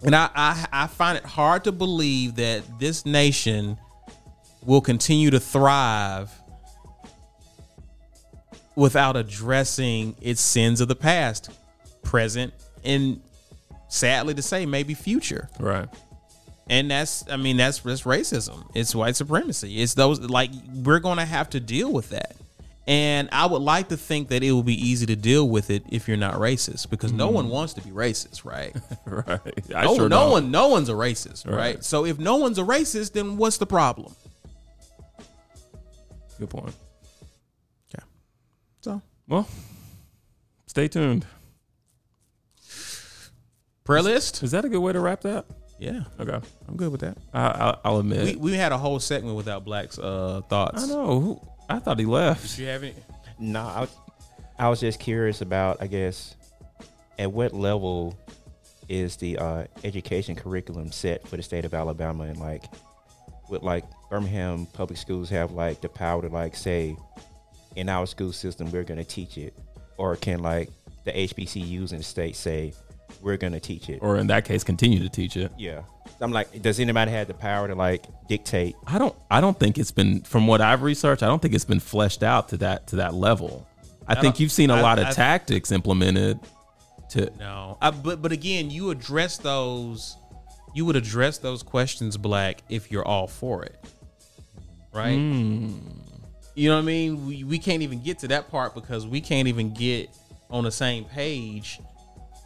[0.02, 3.78] And I, I I find it hard to believe that this nation
[4.64, 6.30] will continue to thrive
[8.76, 11.50] without addressing its sins of the past,
[12.02, 12.52] present,
[12.84, 13.20] and
[13.88, 15.48] sadly to say, maybe future.
[15.58, 15.88] right.
[16.68, 18.70] And that's, I mean, that's that's racism.
[18.76, 19.82] It's white supremacy.
[19.82, 22.36] It's those like we're gonna have to deal with that.
[22.90, 25.84] And I would like to think that it will be easy to deal with it
[25.90, 28.74] if you're not racist, because no one wants to be racist, right?
[29.06, 29.40] Right.
[29.74, 30.30] I no, sure no don't.
[30.32, 31.54] one, no one's a racist, right?
[31.56, 31.84] Right.
[31.84, 34.12] So if no one's a racist, then what's the problem?
[36.40, 36.74] Good point.
[37.94, 38.00] Yeah.
[38.80, 39.46] So Well,
[40.66, 41.26] stay tuned.
[43.84, 44.42] prayer list.
[44.42, 45.46] Is that a good way to wrap that?
[45.78, 46.38] Yeah, Okay.
[46.68, 47.16] I'm good with that.
[47.32, 48.24] I, I, I'll admit.
[48.24, 50.84] We, we had a whole segment without Black's uh, thoughts.
[50.84, 51.49] I know.
[51.70, 52.56] Who- I thought he left.
[52.56, 52.94] Do you have any?
[53.38, 53.96] No, I, was-
[54.58, 56.36] I was just curious about, I guess,
[57.18, 58.18] at what level
[58.88, 62.64] is the uh, education curriculum set for the state of Alabama, and like,
[63.48, 66.96] would like Birmingham public schools have like the power to like say,
[67.76, 69.56] in our school system we're going to teach it,
[69.96, 70.70] or can like
[71.04, 72.72] the HBCUs in the state say
[73.20, 73.98] we're going to teach it?
[74.02, 75.52] Or in that case, continue to teach it.
[75.58, 75.82] yeah,
[76.20, 78.76] I'm like, does anybody have the power to like dictate?
[78.86, 79.14] I don't.
[79.30, 82.22] I don't think it's been, from what I've researched, I don't think it's been fleshed
[82.22, 83.66] out to that to that level.
[84.06, 86.38] I, think you've seen a I- lot of I- tactics implemented
[87.10, 87.30] to.
[87.38, 87.78] No.
[87.80, 90.16] I, but but again, you address those.
[90.74, 93.76] You would address those questions, Black, if you're all for it,
[94.92, 95.16] right?
[95.16, 95.78] Hmm.
[96.54, 97.26] You know what I mean?
[97.26, 100.10] We we can't even get to that part because we can't even get
[100.50, 101.80] on the same page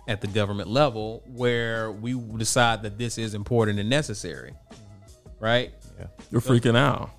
[0.07, 4.53] at the government level where we decide that this is important and necessary,
[5.41, 5.73] right?
[5.99, 7.11] Yeah, You're freaking out.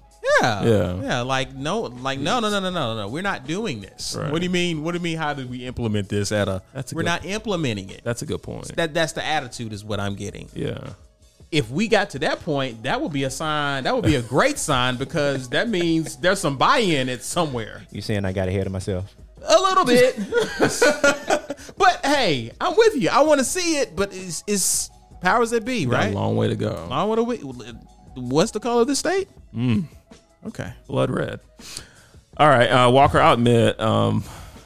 [0.42, 0.64] Yeah.
[0.66, 1.02] Yeah.
[1.02, 1.22] Yeah.
[1.22, 3.08] Like no like no no no no no no.
[3.08, 4.16] We're not doing this.
[4.20, 4.32] Right.
[4.32, 4.84] What do you mean?
[4.84, 7.06] What do you mean how do we implement this at a That's a we're good-
[7.08, 8.02] not implementing it.
[8.04, 8.76] That's a good point.
[8.76, 10.50] that that's the attitude is what I'm getting.
[10.54, 10.90] yeah.
[11.52, 13.84] If we got to that point, that would be a sign.
[13.84, 17.84] That would be a great sign because that means there's some buy-in at somewhere.
[17.92, 19.16] you saying I got ahead of myself?
[19.48, 20.16] A little bit.
[21.78, 23.10] but hey, I'm with you.
[23.10, 24.90] I want to see it, but it's, it's
[25.22, 26.12] powers that be, Got right?
[26.12, 26.88] a long way to go.
[26.92, 27.78] I want to.
[28.16, 29.28] What's the color of the state?
[29.54, 29.86] Mm.
[30.48, 30.72] Okay.
[30.88, 31.40] blood red.
[32.38, 33.20] All right, uh, Walker.
[33.20, 34.24] I'll admit, um,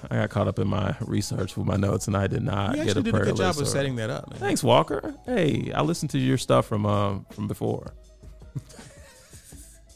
[0.10, 2.84] I got caught up in my research with my notes, and I did not You
[2.84, 4.40] get a actually did a good job list of or- setting that up, man.
[4.40, 5.14] Thanks, Walker.
[5.26, 7.94] Hey, I listened to your stuff from um from before.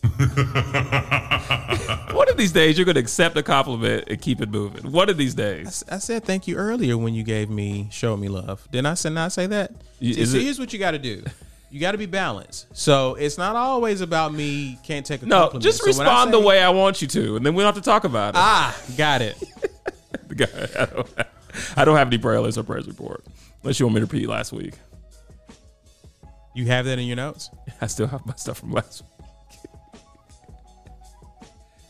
[2.13, 4.91] One of these days, you're gonna accept a compliment and keep it moving.
[4.91, 7.87] One of these I days, s- I said thank you earlier when you gave me
[7.91, 8.67] show me love.
[8.71, 9.71] Didn't I say not say that?
[9.99, 11.23] See, so it- here's what you got to do.
[11.71, 12.67] You got to be balanced.
[12.77, 15.63] So it's not always about me can't take a no, compliment.
[15.63, 17.89] just So respond the way I want you to, and then we don't have to
[17.89, 18.37] talk about it.
[18.37, 19.35] Ah, got it.
[20.77, 21.09] I, don't,
[21.77, 23.23] I don't have any prayer list or prayers report,
[23.63, 24.75] unless you want me to repeat last week.
[26.55, 27.49] You have that in your notes.
[27.81, 29.09] I still have my stuff from last week.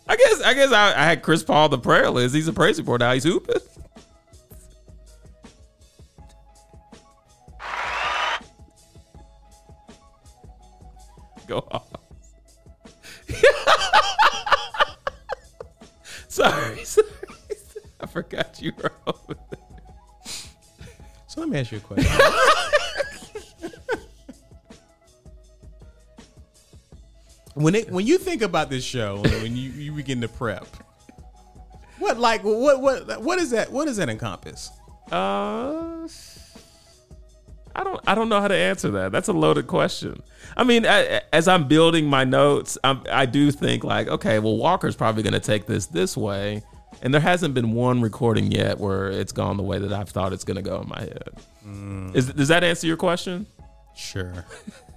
[0.08, 2.36] I guess I guess I, I had Chris Paul the prayer list.
[2.36, 3.13] He's a praise report now.
[3.13, 3.56] He's hooping.
[11.48, 11.82] Go on.
[16.28, 17.08] sorry, sorry.
[18.00, 19.60] I forgot you were over there.
[21.28, 22.12] So let me ask you a question.
[27.54, 30.68] when it when you think about this show, when you, you begin to prep,
[32.00, 33.72] what like what what what is that?
[33.72, 34.72] What does that encompass?
[35.12, 36.08] Uh,
[37.76, 38.00] I don't.
[38.08, 39.12] I don't know how to answer that.
[39.12, 40.22] That's a loaded question.
[40.56, 44.58] I mean, I, as I'm building my notes, I'm, I do think like, okay, well,
[44.58, 46.63] Walker's probably going to take this this way,
[47.02, 50.34] and there hasn't been one recording yet where it's gone the way that I've thought
[50.34, 51.30] it's going to go in my head.
[52.16, 53.48] Is, does that answer your question?
[53.96, 54.46] Sure.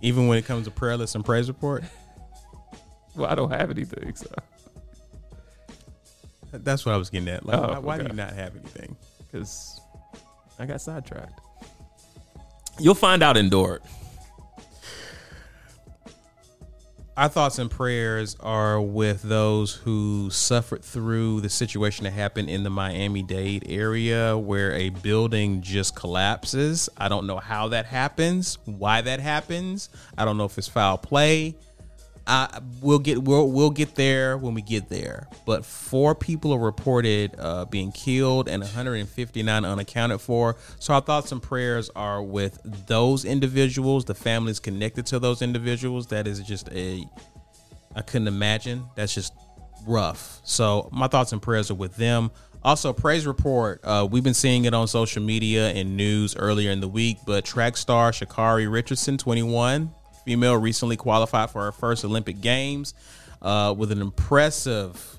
[0.00, 1.84] Even when it comes to prayer list and praise report,
[3.16, 4.26] Well, I don't have anything, so
[6.52, 7.44] that's what I was getting at.
[7.44, 8.96] Like, Oh, why, why do you not have anything?
[9.26, 9.80] because
[10.58, 11.38] I got sidetracked.
[12.78, 13.82] You'll find out in Dort.
[17.18, 22.62] Our thoughts and prayers are with those who suffered through the situation that happened in
[22.62, 26.88] the Miami Dade area where a building just collapses.
[26.96, 29.88] I don't know how that happens, why that happens.
[30.16, 31.56] I don't know if it's foul play.
[32.28, 35.28] I we'll get we'll we'll get there when we get there.
[35.46, 40.56] But four people are reported uh, being killed and 159 unaccounted for.
[40.78, 46.08] So our thoughts and prayers are with those individuals, the families connected to those individuals.
[46.08, 47.04] That is just a
[47.96, 48.84] I couldn't imagine.
[48.94, 49.32] That's just
[49.86, 50.40] rough.
[50.44, 52.30] So my thoughts and prayers are with them.
[52.62, 53.80] Also, praise report.
[53.84, 57.18] Uh, we've been seeing it on social media and news earlier in the week.
[57.24, 59.90] But track star Sha'Carri Richardson, 21,
[60.24, 62.94] female, recently qualified for her first Olympic Games
[63.42, 65.18] uh, with an impressive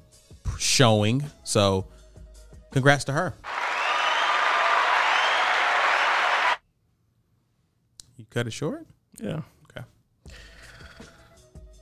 [0.58, 1.24] showing.
[1.44, 1.88] So,
[2.72, 3.34] congrats to her.
[8.18, 8.86] You cut it short.
[9.22, 9.86] Yeah, Okay.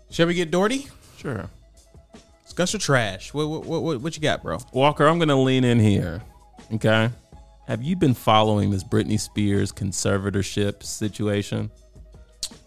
[0.10, 0.88] Shall we get Doherty?
[1.18, 1.50] sure.
[2.46, 3.34] Discuss your trash.
[3.34, 4.58] What, what what what you got, bro?
[4.74, 6.24] Walker, I'm going to lean in here.
[6.74, 7.10] Okay.
[7.68, 11.70] Have you been following this Britney Spears conservatorship situation?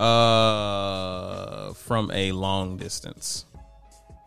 [0.00, 3.44] Uh, from a long distance.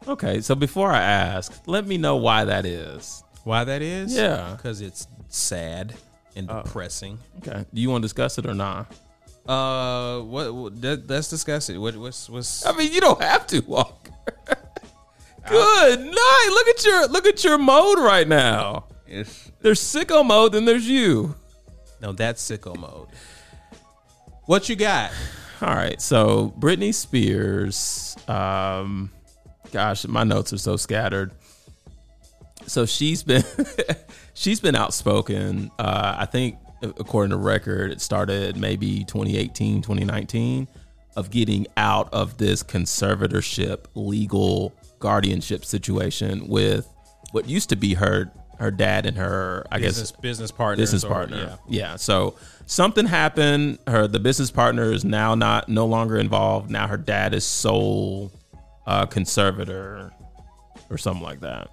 [0.08, 3.24] Okay, so before I ask, let me know why that is.
[3.44, 4.16] Why that is?
[4.16, 4.54] Yeah.
[4.56, 5.94] because it's sad
[6.36, 7.20] and depressing.
[7.40, 7.66] Okay.
[7.74, 8.94] Do you want to discuss it or not?
[9.48, 10.54] Uh, what?
[10.54, 11.78] what let, let's discuss it.
[11.78, 11.96] What?
[11.98, 12.30] What's?
[12.30, 12.66] What's?
[12.66, 14.12] I mean, you don't have to, Walker.
[15.50, 16.50] Good night.
[16.50, 18.86] Look at your look at your mode right now.
[19.06, 21.36] It's, There's sicko mode, then there's you.
[22.02, 23.10] no, that's sicko mode.
[24.46, 25.12] What you got?
[25.62, 29.12] All right, so Britney Spears, um,
[29.72, 31.32] gosh, my notes are so scattered.
[32.68, 33.44] So she's been
[34.34, 35.72] she's been outspoken.
[35.78, 40.68] Uh, I think according to record, it started maybe 2018, 2019
[41.16, 46.88] of getting out of this conservatorship legal guardianship situation with
[47.32, 48.32] what used to be her
[48.63, 50.82] her dad and her I Business guess business partner.
[50.82, 51.60] business or- partner.
[51.67, 51.95] Yeah.
[51.97, 53.78] So something happened.
[53.88, 56.71] Her the business partner is now not no longer involved.
[56.71, 58.32] Now her dad is sole
[58.88, 60.12] uh, conservator
[60.89, 61.69] or something like that.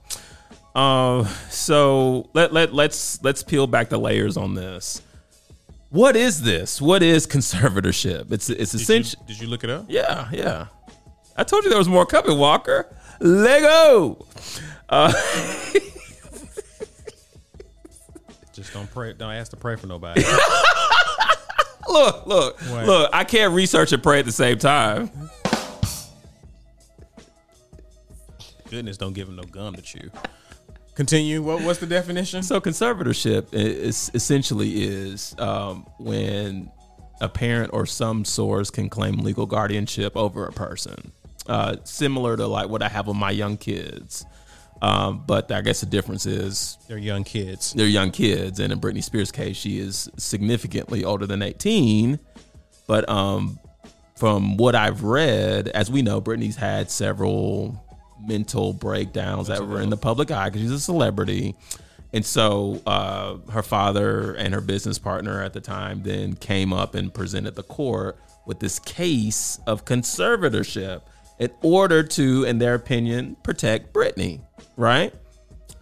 [0.74, 5.02] Uh, so let let let's let's peel back the layers on this.
[5.88, 6.80] What is this?
[6.80, 8.30] What is conservatorship?
[8.30, 9.24] It's it's Did essential.
[9.26, 9.86] did you look it up?
[9.88, 10.66] Yeah, yeah.
[11.36, 12.86] I told you there was more coming, Walker.
[13.20, 14.24] Lego.
[14.88, 15.12] Uh,
[18.60, 19.14] Just don't pray.
[19.14, 20.22] Don't ask to pray for nobody.
[21.88, 22.84] look, look, What?
[22.86, 23.10] look.
[23.10, 25.10] I can't research and pray at the same time.
[28.68, 30.10] Goodness, don't give him no gum to chew.
[30.94, 31.40] Continue.
[31.42, 31.62] What?
[31.62, 32.42] What's the definition?
[32.42, 36.70] So conservatorship is essentially is um, when
[37.22, 41.12] a parent or some source can claim legal guardianship over a person,
[41.46, 44.26] uh, similar to like what I have with my young kids.
[44.82, 47.72] Um, but I guess the difference is They're young kids.
[47.74, 52.18] they're young kids, and in Britney Spears' case, she is significantly older than eighteen.
[52.86, 53.58] But um,
[54.16, 57.84] from what I've read, as we know, Britney's had several
[58.26, 61.56] mental breakdowns that were in the public eye because she's a celebrity.
[62.12, 66.94] And so uh, her father and her business partner at the time then came up
[66.96, 71.02] and presented the court with this case of conservatorship
[71.40, 74.40] in order to, in their opinion, protect Britney,
[74.76, 75.12] right?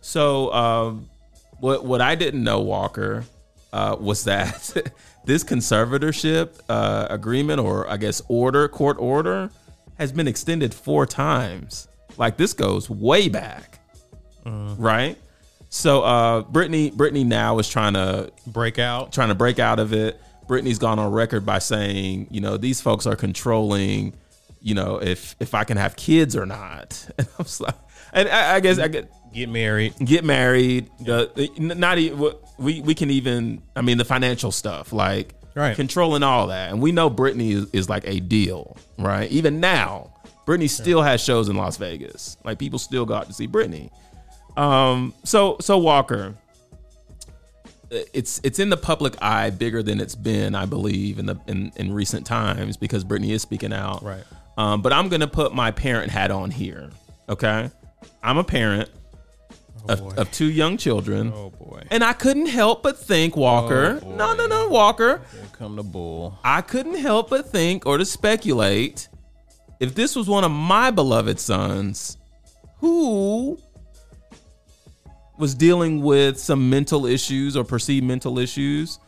[0.00, 1.10] So, um,
[1.60, 3.24] what what I didn't know, Walker,
[3.72, 4.92] uh, was that
[5.24, 9.50] this conservatorship uh, agreement, or I guess order, court order,
[9.98, 11.88] has been extended four times.
[12.16, 13.80] Like this goes way back,
[14.78, 15.18] right?
[15.70, 19.92] So uh, Brittany, Brittany now is trying to break out, trying to break out of
[19.92, 20.20] it.
[20.46, 24.14] Brittany's gone on record by saying, you know, these folks are controlling,
[24.60, 27.08] you know, if if I can have kids or not.
[27.18, 27.74] And I was like,
[28.12, 29.94] and I, I guess I get Get married.
[30.02, 30.88] get married.
[31.00, 33.62] The, not even we we can even.
[33.76, 35.74] I mean, the financial stuff like Right.
[35.76, 39.28] controlling all that, and we know Brittany is, is like a deal, right?
[39.30, 40.14] Even now,
[40.46, 42.36] Brittany still has shows in Las Vegas.
[42.44, 43.90] Like people still got to see Brittany.
[44.56, 45.12] Um.
[45.24, 46.34] So so Walker.
[47.90, 51.72] It's it's in the public eye bigger than it's been, I believe, in the in,
[51.76, 54.02] in recent times because Brittany is speaking out.
[54.02, 54.24] Right.
[54.58, 56.90] Um, but I'm gonna put my parent hat on here.
[57.28, 57.70] Okay.
[58.24, 58.90] I'm a parent
[59.86, 59.92] boy.
[59.92, 61.32] of, of two young children.
[61.32, 61.84] Oh boy.
[61.92, 64.00] And I couldn't help but think, Walker.
[64.02, 65.22] Oh, no, no, no, Walker.
[65.32, 66.38] Here come the bull.
[66.42, 69.08] I couldn't help but think or to speculate
[69.78, 72.18] if this was one of my beloved sons
[72.78, 73.60] who
[75.38, 78.98] was dealing with some mental issues or perceived mental issues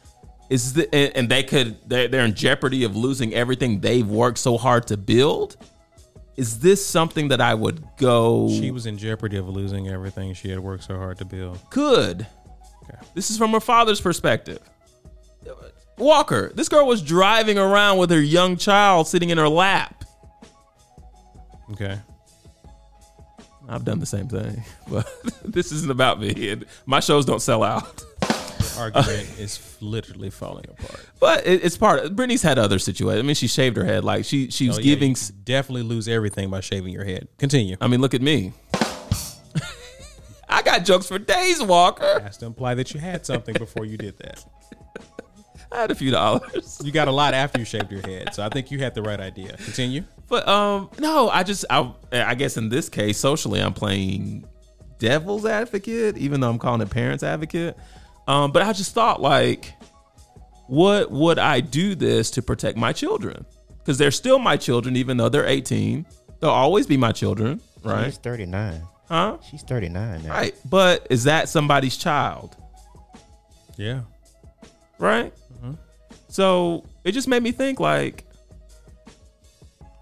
[0.50, 4.38] is the, and, and they could they're, they're in jeopardy of losing everything they've worked
[4.38, 5.56] so hard to build
[6.36, 10.50] is this something that i would go She was in jeopardy of losing everything she
[10.50, 11.58] had worked so hard to build.
[11.70, 12.26] could.
[12.84, 12.98] Okay.
[13.14, 14.58] This is from her father's perspective.
[15.98, 20.04] Walker, this girl was driving around with her young child sitting in her lap.
[21.72, 21.98] Okay.
[23.68, 25.06] I've done the same thing, but
[25.44, 26.56] this isn't about me.
[26.86, 28.02] My shows don't sell out.
[28.80, 31.06] Argument is literally falling apart.
[31.20, 32.04] But it, it's part.
[32.04, 33.22] Of, Brittany's had other situations.
[33.22, 34.04] I mean, she shaved her head.
[34.04, 35.10] Like she, she was Oh, yeah, giving.
[35.10, 37.28] you definitely lose everything by shaving your head.
[37.38, 37.76] Continue.
[37.80, 38.52] I mean, look at me.
[40.48, 42.20] I got jokes for days, Walker.
[42.20, 44.44] Has to imply that you had something before you did that.
[45.72, 46.80] I had a few dollars.
[46.82, 49.02] You got a lot after you shaved your head, so I think you had the
[49.02, 49.56] right idea.
[49.58, 50.02] Continue.
[50.28, 54.44] But um, no, I just I I guess in this case, socially, I'm playing
[54.98, 57.76] devil's advocate, even though I'm calling it parents advocate.
[58.30, 59.74] Um, but I just thought like,
[60.68, 63.44] what would I do this to protect my children?
[63.78, 66.06] Because they're still my children, even though they're 18.
[66.38, 68.06] They'll always be my children, right?
[68.06, 68.82] She's 39.
[69.08, 69.38] Huh?
[69.50, 70.30] She's 39 now.
[70.30, 70.54] Right.
[70.64, 72.56] But is that somebody's child?
[73.76, 74.02] Yeah.
[74.98, 75.34] Right.
[76.28, 78.24] So it just made me think like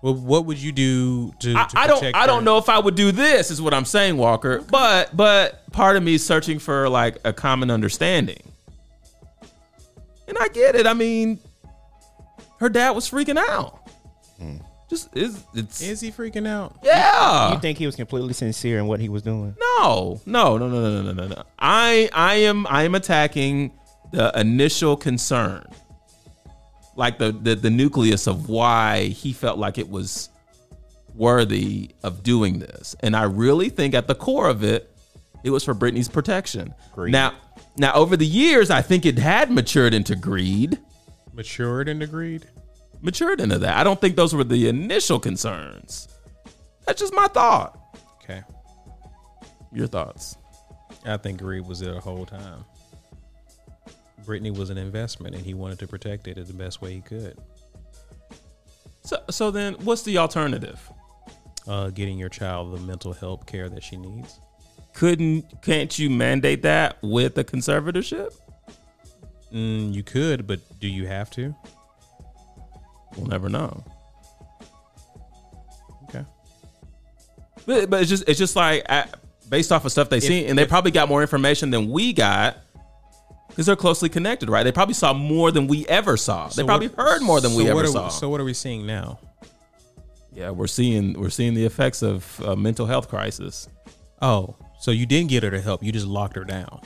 [0.02, 1.54] Well, what would you do to?
[1.56, 3.74] I, to I don't protect I don't know if I would do this is what
[3.74, 4.60] I'm saying, Walker.
[4.60, 8.42] But but part of me is searching for like a common understanding.
[10.28, 10.86] And I get it.
[10.86, 11.38] I mean,
[12.60, 13.88] her dad was freaking out.
[14.38, 14.58] Hmm.
[14.88, 16.78] Just is it's Is he freaking out?
[16.82, 17.52] yeah.
[17.52, 19.54] You think he was completely sincere in what he was doing?
[19.78, 21.42] no, no, no, no, no, no, no, no.
[21.58, 23.72] I I am I am attacking
[24.12, 25.66] the initial concern.
[26.98, 30.30] Like the, the the nucleus of why he felt like it was
[31.14, 32.96] worthy of doing this.
[33.00, 34.92] And I really think at the core of it,
[35.44, 36.74] it was for Britney's protection.
[36.92, 37.12] Greed.
[37.12, 37.34] Now
[37.76, 40.76] now over the years, I think it had matured into greed.
[41.32, 42.48] Matured into greed.
[43.00, 43.76] Matured into that.
[43.76, 46.08] I don't think those were the initial concerns.
[46.84, 47.78] That's just my thought.
[48.24, 48.42] Okay.
[49.72, 50.36] Your thoughts.
[51.06, 52.64] I think greed was there the whole time.
[54.28, 57.00] Brittany was an investment, and he wanted to protect it in the best way he
[57.00, 57.38] could.
[59.02, 60.78] So so then what's the alternative?
[61.66, 64.38] Uh, getting your child the mental health care that she needs.
[64.92, 68.34] couldn't can't you mandate that with a conservatorship?
[69.50, 71.54] Mm, you could, but do you have to?
[73.16, 73.82] We'll never know.
[76.04, 76.24] Okay.
[77.64, 79.04] But, but it's just it's just like uh,
[79.48, 82.12] based off of stuff they see, and they if- probably got more information than we
[82.12, 82.58] got
[83.48, 84.62] because they're closely connected, right?
[84.62, 86.48] They probably saw more than we ever saw.
[86.48, 88.08] They probably what- heard more than we ever are saw.
[88.08, 89.18] so what are we seeing now?
[90.32, 93.68] yeah, we're seeing we're seeing the effects of a mental health crisis.
[94.22, 95.82] Oh, so you didn't get her to help.
[95.82, 96.80] You just locked her down.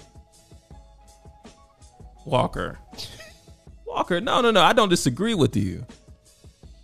[2.24, 2.78] Walker,
[3.86, 5.84] Walker, no, no, no, I don't disagree with you,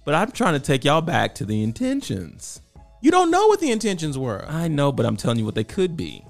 [0.05, 2.61] but I'm trying to take y'all back to the intentions.
[3.01, 4.45] You don't know what the intentions were.
[4.49, 6.25] I know, but I'm telling you what they could be.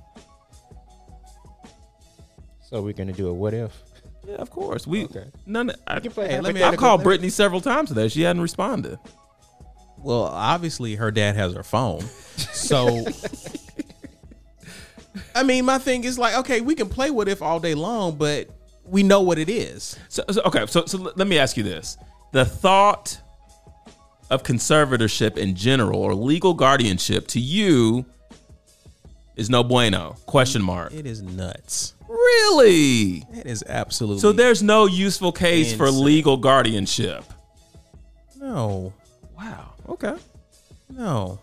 [2.68, 3.72] So we're gonna do a what if?
[4.26, 4.86] Yeah, of course.
[4.86, 5.24] We Okay.
[5.46, 5.72] none.
[5.86, 8.08] I, can play Hey, let me- I've called Brittany several times today.
[8.08, 8.98] She hadn't responded.
[9.96, 12.02] Well, obviously her dad has her phone.
[12.52, 13.06] So
[15.34, 18.16] I mean, my thing is like, okay, we can play what if all day long,
[18.16, 18.48] but
[18.84, 19.98] we know what it is.
[20.08, 21.96] So, so okay, so so let me ask you this:
[22.32, 23.18] the thought
[24.30, 28.04] of conservatorship in general or legal guardianship to you
[29.38, 30.16] is no bueno?
[30.26, 30.92] Question mark.
[30.92, 31.94] It is nuts.
[32.08, 33.24] Really?
[33.34, 37.24] It is absolutely So there's no useful case for legal guardianship.
[38.36, 38.92] no,
[39.36, 39.72] Wow.
[39.88, 40.14] Okay.
[40.90, 41.38] no.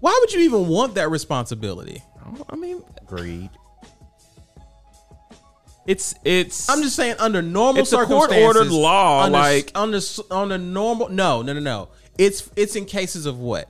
[0.00, 2.02] Why would you even want that responsibility?
[2.50, 3.50] I mean, Greed.
[5.86, 6.68] it's it's.
[6.68, 9.98] I'm just saying, under normal It's a circumstances, court-ordered law, under, like- under
[10.30, 11.08] on a normal.
[11.08, 11.88] No, no, no, no.
[12.18, 13.68] It's it's in cases of what?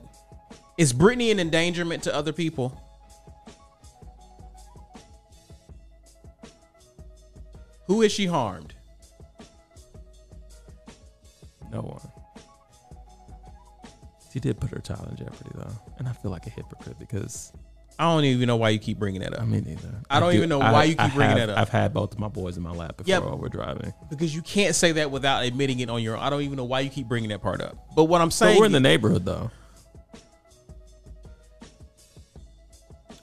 [0.77, 2.79] Is Brittany an endangerment to other people?
[7.87, 8.73] Who is she harmed?
[11.71, 12.01] no one.
[14.31, 17.51] She did put her child in jeopardy though, and I feel like a hypocrite because
[17.99, 19.41] I don't even know why you keep bringing that up.
[19.41, 19.89] I mean neither.
[20.09, 21.57] I don't even know why you keep bringing have, that up.
[21.59, 23.19] I've had both of my boys in my lap before Yeah.
[23.19, 23.93] while we're driving.
[24.09, 26.15] because you can't say that without admitting it on your.
[26.17, 26.23] own.
[26.23, 27.75] I don't even know why you keep bringing that part up.
[27.95, 29.51] But what I'm saying, we're in the neighborhood though.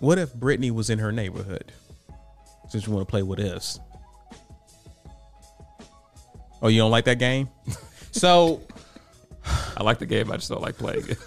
[0.00, 1.72] what if Brittany was in her neighborhood?
[2.68, 3.78] Since you want to play with us.
[6.62, 7.48] Oh, you don't like that game?
[8.12, 8.60] so
[9.76, 10.30] I like the game.
[10.30, 11.18] I just don't like playing it.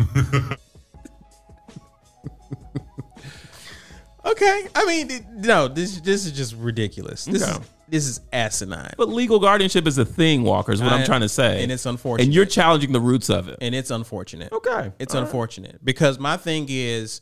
[4.24, 7.24] okay, I mean, it- no, this this is just ridiculous.
[7.24, 7.52] This Okay.
[7.52, 10.70] is this is asinine, But legal guardianship is a thing, Walker.
[10.72, 12.24] Is what I, I- am trying to say, and it's unfortunate.
[12.26, 13.58] And you're challenging the roots of it.
[13.60, 14.52] and it's unfortunate.
[14.52, 17.20] Okay, It's unfortunate because my thing is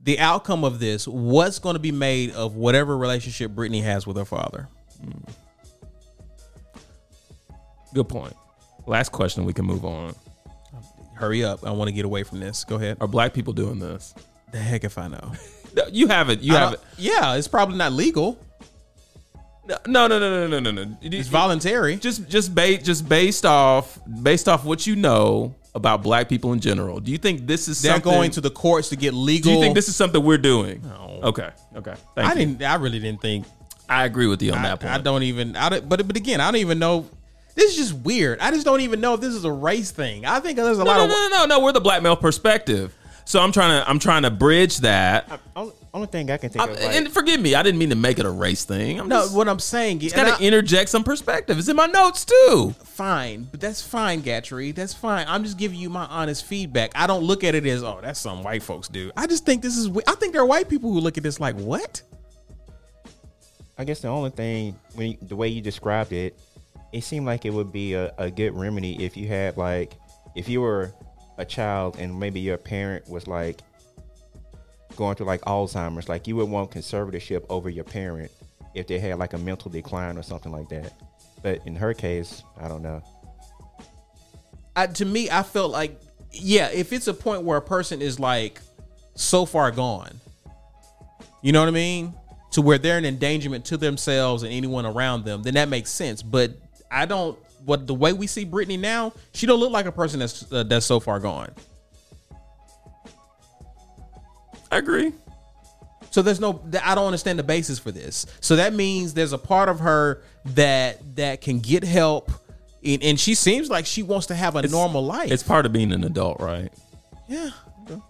[0.00, 1.08] the outcome of this.
[1.08, 4.68] What's going to be made of whatever relationship Brittany has with her father?
[5.02, 5.30] Hmm.
[7.94, 8.34] Good point.
[8.86, 9.44] Last question.
[9.44, 10.14] We can move on.
[11.14, 11.66] Hurry up!
[11.66, 12.64] I want to get away from this.
[12.64, 12.98] Go ahead.
[13.00, 14.14] Are black people doing this?
[14.52, 15.32] The heck if I know.
[15.74, 16.40] No, You have it.
[16.40, 18.38] You have don't- Yeah, it's probably not legal.
[19.86, 20.96] No, no, no, no, no, no, no, no.
[21.02, 21.96] It's voluntary.
[21.96, 26.60] Just, just, ba- just based off, based off what you know about black people in
[26.60, 27.00] general.
[27.00, 29.52] Do you think this is They're going to the courts to get legal.
[29.52, 30.80] do you think this is something we're doing?
[30.82, 31.20] No.
[31.24, 31.50] Okay.
[31.76, 31.94] Okay.
[32.14, 32.46] Thank I you.
[32.46, 32.62] didn't.
[32.62, 33.44] I really didn't think.
[33.90, 34.94] I agree with you on I, that point.
[34.94, 35.54] I don't even.
[35.54, 37.06] I don't, but but again, I don't even know.
[37.58, 38.38] This is just weird.
[38.38, 40.24] I just don't even know if this is a race thing.
[40.24, 41.10] I think there's a No, lot no, of.
[41.10, 41.60] no, no, no, no.
[41.64, 42.94] We're the black male perspective.
[43.24, 45.40] So I'm trying to, I'm trying to bridge that.
[45.56, 47.90] Only, only thing I can think I'm- of, like, and forgive me, I didn't mean
[47.90, 48.98] to make it a race thing.
[49.00, 51.58] I'm No, just, what I'm saying is, got to interject some perspective.
[51.58, 52.74] It's in my notes too.
[52.84, 54.72] fine, but that's fine, Gatrey.
[54.74, 55.26] That's fine.
[55.28, 56.92] I'm just giving you my honest feedback.
[56.94, 59.10] I don't look at it as, oh, that's something white folks do.
[59.16, 59.90] I just think this is.
[60.06, 62.00] I think there are white people who look at this like, what?
[63.76, 66.36] I guess the only thing when you, the way you described it,
[66.92, 69.94] it seemed like it would be a, a good remedy if you had like
[70.34, 70.92] if you were
[71.38, 73.60] a child and maybe your parent was like
[74.96, 78.30] going through like Alzheimer's, like you would want conservatorship over your parent
[78.74, 80.92] if they had like a mental decline or something like that.
[81.42, 83.02] But in her case, I don't know.
[84.74, 86.00] I, to me, I felt like,
[86.32, 88.60] yeah, if it's a point where a person is like
[89.14, 90.20] so far gone,
[91.42, 92.12] you know what I mean?
[92.52, 96.22] To where they're an endangerment to themselves and anyone around them, then that makes sense.
[96.22, 96.56] But
[96.90, 97.38] I don't.
[97.64, 100.62] What the way we see Brittany now, she don't look like a person that's uh,
[100.62, 101.50] that's so far gone.
[104.70, 105.12] I agree.
[106.10, 106.62] So there's no.
[106.82, 108.26] I don't understand the basis for this.
[108.40, 112.30] So that means there's a part of her that that can get help,
[112.84, 115.30] and, and she seems like she wants to have a normal life.
[115.30, 116.72] It's part of being an adult, right?
[117.28, 117.50] yeah.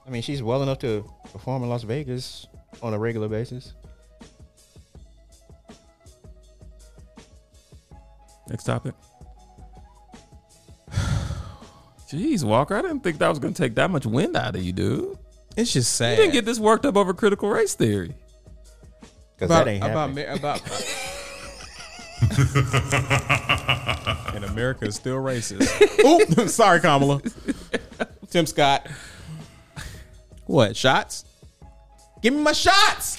[0.06, 2.46] I mean, she's well enough to perform in Las Vegas
[2.82, 3.74] on a regular basis.
[8.48, 8.94] Next topic.
[12.10, 14.62] Jeez, Walker, I didn't think that was going to take that much wind out of
[14.62, 15.18] you, dude.
[15.56, 16.16] It's just sad.
[16.16, 18.14] You didn't get this worked up over critical race theory.
[19.34, 20.26] Because about that ain't about happening.
[20.28, 20.62] Ma- about.
[24.34, 25.68] and America is still racist.
[26.04, 27.20] Oop, sorry, Kamala.
[28.30, 28.88] Tim Scott.
[30.46, 31.24] What shots?
[32.22, 33.18] Give me my shots.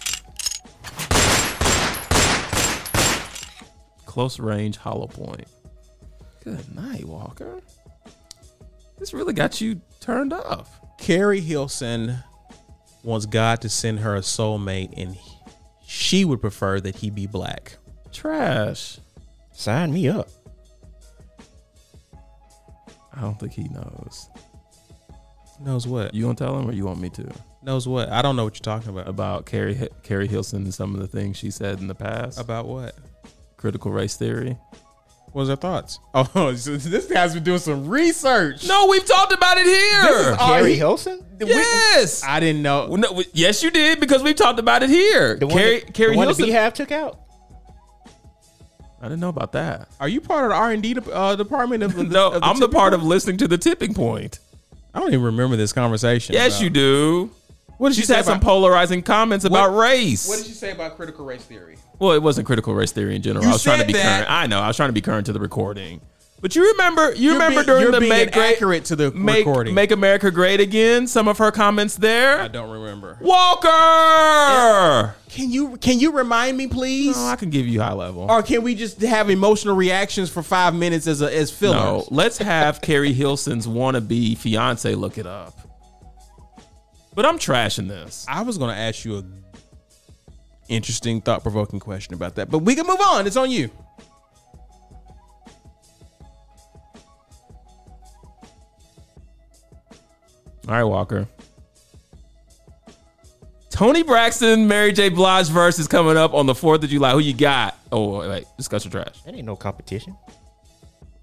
[4.10, 5.46] Close range hollow point.
[6.44, 7.62] Good night, Walker.
[8.98, 10.80] This really got you turned off.
[10.98, 12.18] Keri Hilson
[13.04, 15.16] wants God to send her a soulmate, and
[15.86, 17.78] she would prefer that he be black.
[18.12, 18.98] Trash.
[19.52, 20.28] Sign me up.
[23.14, 24.28] I don't think he knows.
[25.62, 26.16] Knows what?
[26.16, 27.30] You gonna tell him, or you want me to?
[27.62, 28.10] Knows what?
[28.10, 29.08] I don't know what you're talking about.
[29.08, 32.40] About Keri Keri Hilson and some of the things she said in the past.
[32.40, 32.96] About what?
[33.60, 34.58] Critical race theory.
[35.32, 36.00] What was her thoughts?
[36.16, 38.66] Oh, so this guy's been doing some research.
[38.66, 40.36] No, we've talked about it here.
[40.38, 41.24] Keri he- Hilson?
[41.42, 42.24] yes.
[42.24, 42.88] I didn't know.
[42.88, 45.36] Well, no, yes, you did because we've talked about it here.
[45.36, 46.54] The one Keri, that, Keri the one that Hilson.
[46.56, 47.20] Beyhive took out?
[49.02, 49.88] I didn't know about that.
[50.00, 52.04] Are you part of the R and D uh, department of the?
[52.06, 53.02] No, of I'm the part point?
[53.02, 54.40] of listening to the tipping point.
[54.94, 56.34] I don't even remember this conversation.
[56.34, 57.32] Yes, about- you do.
[57.80, 60.28] What did she She's say some about- polarizing comments about race.
[60.28, 61.78] What did she say about critical race theory?
[61.98, 63.44] well, it wasn't critical race theory in general.
[63.44, 64.26] You I was trying to be that.
[64.28, 64.32] current.
[64.32, 64.60] I know.
[64.60, 66.02] I was trying to be current to the recording.
[66.42, 69.40] But you remember, you You're remember being- during the make great, accurate to the make,
[69.46, 69.74] recording.
[69.74, 71.06] make America Great Again.
[71.08, 72.40] Some of her comments there.
[72.40, 73.18] I don't remember.
[73.90, 75.16] Walker.
[75.30, 77.16] Can you can you remind me, please?
[77.18, 78.24] No, I can give you high level.
[78.30, 81.76] or can we just have emotional reactions for five minutes as a, as fillers?
[81.78, 85.54] No, let's have Keri Hilson's wannabe fiance look it up.
[87.20, 88.26] But I'm trashing this.
[88.30, 89.24] I was going to ask you a
[90.70, 93.28] interesting, thought provoking question about that, but we can move on.
[93.28, 93.70] It's on you.
[100.66, 101.28] All right, Walker.
[103.70, 105.10] Toni Braxton, Mary J.
[105.10, 107.12] Blige verse is coming up on the 4th of July.
[107.12, 107.78] Who you got?
[107.92, 108.46] Oh, wait, wait.
[108.56, 109.22] discuss or trash.
[109.24, 110.16] That ain't no competition.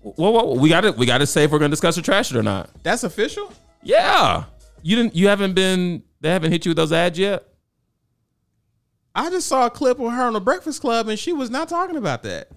[0.03, 2.03] Well, well, we got to we got to say if we're going to discuss or
[2.03, 2.69] trash it or not.
[2.83, 3.51] That's official.
[3.83, 4.45] Yeah.
[4.87, 7.43] You didn't you haven't been they haven't hit you with those ads yet?
[9.17, 11.69] I just saw a clip of her on the Breakfast Club, and she was not
[11.69, 12.53] talking about that.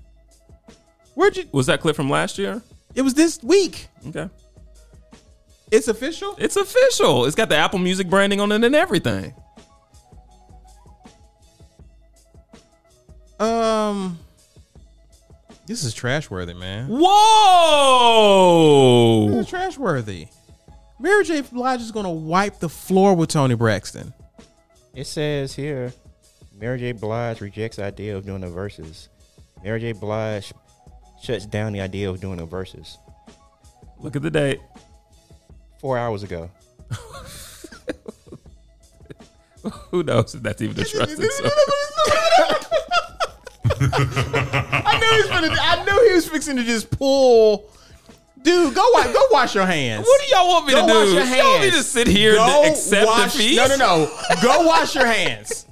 [1.16, 1.46] Where'd you?
[1.52, 2.62] Was that clip from last year?
[2.94, 3.88] It was this week.
[4.06, 4.30] Okay.
[5.72, 6.36] It's official.
[6.38, 7.26] It's official.
[7.26, 9.34] It's got the Apple Music branding on it and everything.
[13.40, 14.20] Um,
[15.66, 16.90] this is trash worthy, man.
[16.90, 18.20] Whoa!
[19.32, 20.28] This is trash worthy.
[21.00, 21.42] Mary J.
[21.42, 24.14] Blige is gonna wipe the floor with Toni Braxton.
[24.94, 25.94] It says here,
[26.60, 26.92] Mary J.
[26.92, 29.08] Blige rejects idea of doing the Verzuz.
[29.64, 29.94] Mary J.
[29.94, 30.52] Blige
[31.24, 32.98] shuts down the idea of doing the Verzuz.
[34.00, 34.60] Look at the date.
[35.80, 36.50] Four hours ago.
[39.92, 41.52] Who knows if that's even a trusted source?
[43.82, 45.56] I knew he was gonna.
[45.60, 47.72] I knew he was fixing to just pull.
[48.42, 49.14] Dude, go wash.
[49.14, 50.06] Go wash your hands.
[50.08, 50.94] What do y'all want me Go to do?
[50.94, 51.78] Go wash your Y'all want me hands.
[51.78, 53.56] to sit here Go and accept wash, defeat?
[53.58, 54.12] No, no, no.
[54.42, 55.66] Go wash your hands.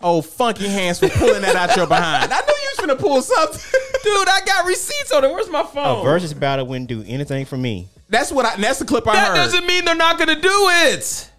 [0.00, 2.32] Oh, funky hands for pulling that out your behind.
[2.32, 3.60] I knew you was gonna pull something.
[4.02, 5.30] Dude, I got receipts on it.
[5.30, 6.04] Where's my phone?
[6.04, 7.88] A Verzuz battle wouldn't do anything for me.
[8.08, 8.56] That's what I.
[8.56, 9.34] That's the clip I that heard.
[9.36, 11.30] doesn't mean they're not going to do it.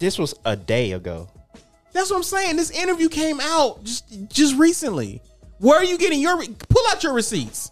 [0.00, 1.28] This was a day ago.
[1.92, 2.56] That's what I'm saying.
[2.56, 5.22] This interview came out just just recently.
[5.58, 6.36] Where are you getting your?
[6.44, 7.70] Pull out your receipts.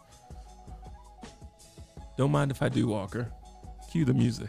[2.23, 3.33] Don't mind if I do, Walker.
[3.91, 4.49] Cue the music.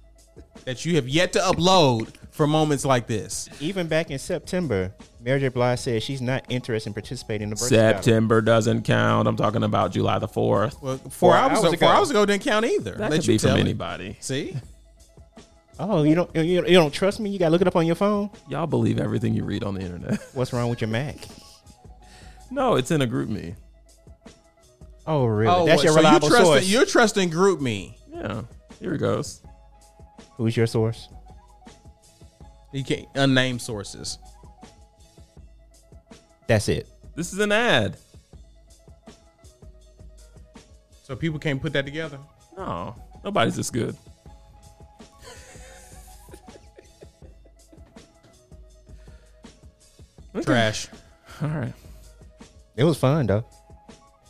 [0.64, 3.48] that you have yet to upload for moments like this.
[3.58, 5.48] Even back in September, Mary J.
[5.48, 8.00] Blige said she's not interested in participating in the Verzuz battle.
[8.00, 9.26] September doesn't count.
[9.26, 10.80] I'm talking about July the 4th.
[10.80, 11.76] Well, four, Four hours, hours ago, ago.
[11.78, 12.92] four hours ago didn't count either.
[12.92, 13.60] That Let could you be from me.
[13.60, 14.16] anybody.
[14.20, 14.56] See,
[15.80, 17.30] Oh, you don't you, you don't trust me?
[17.30, 18.30] You gotta look it up on your phone.
[18.48, 20.20] Y'all believe everything you read on the internet.
[20.32, 21.16] What's wrong with your Mac?
[22.52, 23.56] no, it's in a GroupMe.
[25.10, 25.52] Oh, really?
[25.52, 26.68] oh, That's your so you reliable trusting, source.
[26.68, 27.94] You're trusting GroupMe.
[28.12, 28.42] Yeah.
[28.78, 29.42] Here it goes.
[30.36, 31.08] Who's your source?
[32.72, 34.18] You can't unnamed sources.
[36.46, 36.88] That's it.
[37.16, 37.96] This is an ad.
[41.02, 42.18] So people can't put that together.
[42.56, 42.94] No,
[43.24, 43.96] nobody's this good.
[50.36, 50.44] Okay.
[50.44, 50.86] Trash.
[51.42, 51.72] All right.
[52.76, 53.44] It was fun though.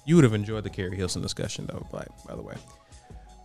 [0.05, 1.87] You would have enjoyed the Keri Hilson discussion, though.
[1.93, 2.55] By, by the way.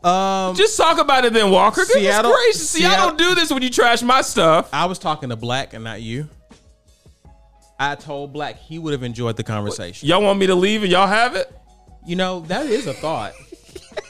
[0.04, 1.82] Um, Just talk about it then, Walker.
[1.82, 2.70] Goodness Seattle- gracious.
[2.70, 4.70] See, I Seattle- don't do this when you trash my stuff.
[4.74, 6.30] I was talking to Black and not you.
[7.80, 10.08] I told Black he would have enjoyed the conversation.
[10.08, 11.52] Y'all want me to leave and y'all have it?
[12.06, 13.34] You know, that is a thought.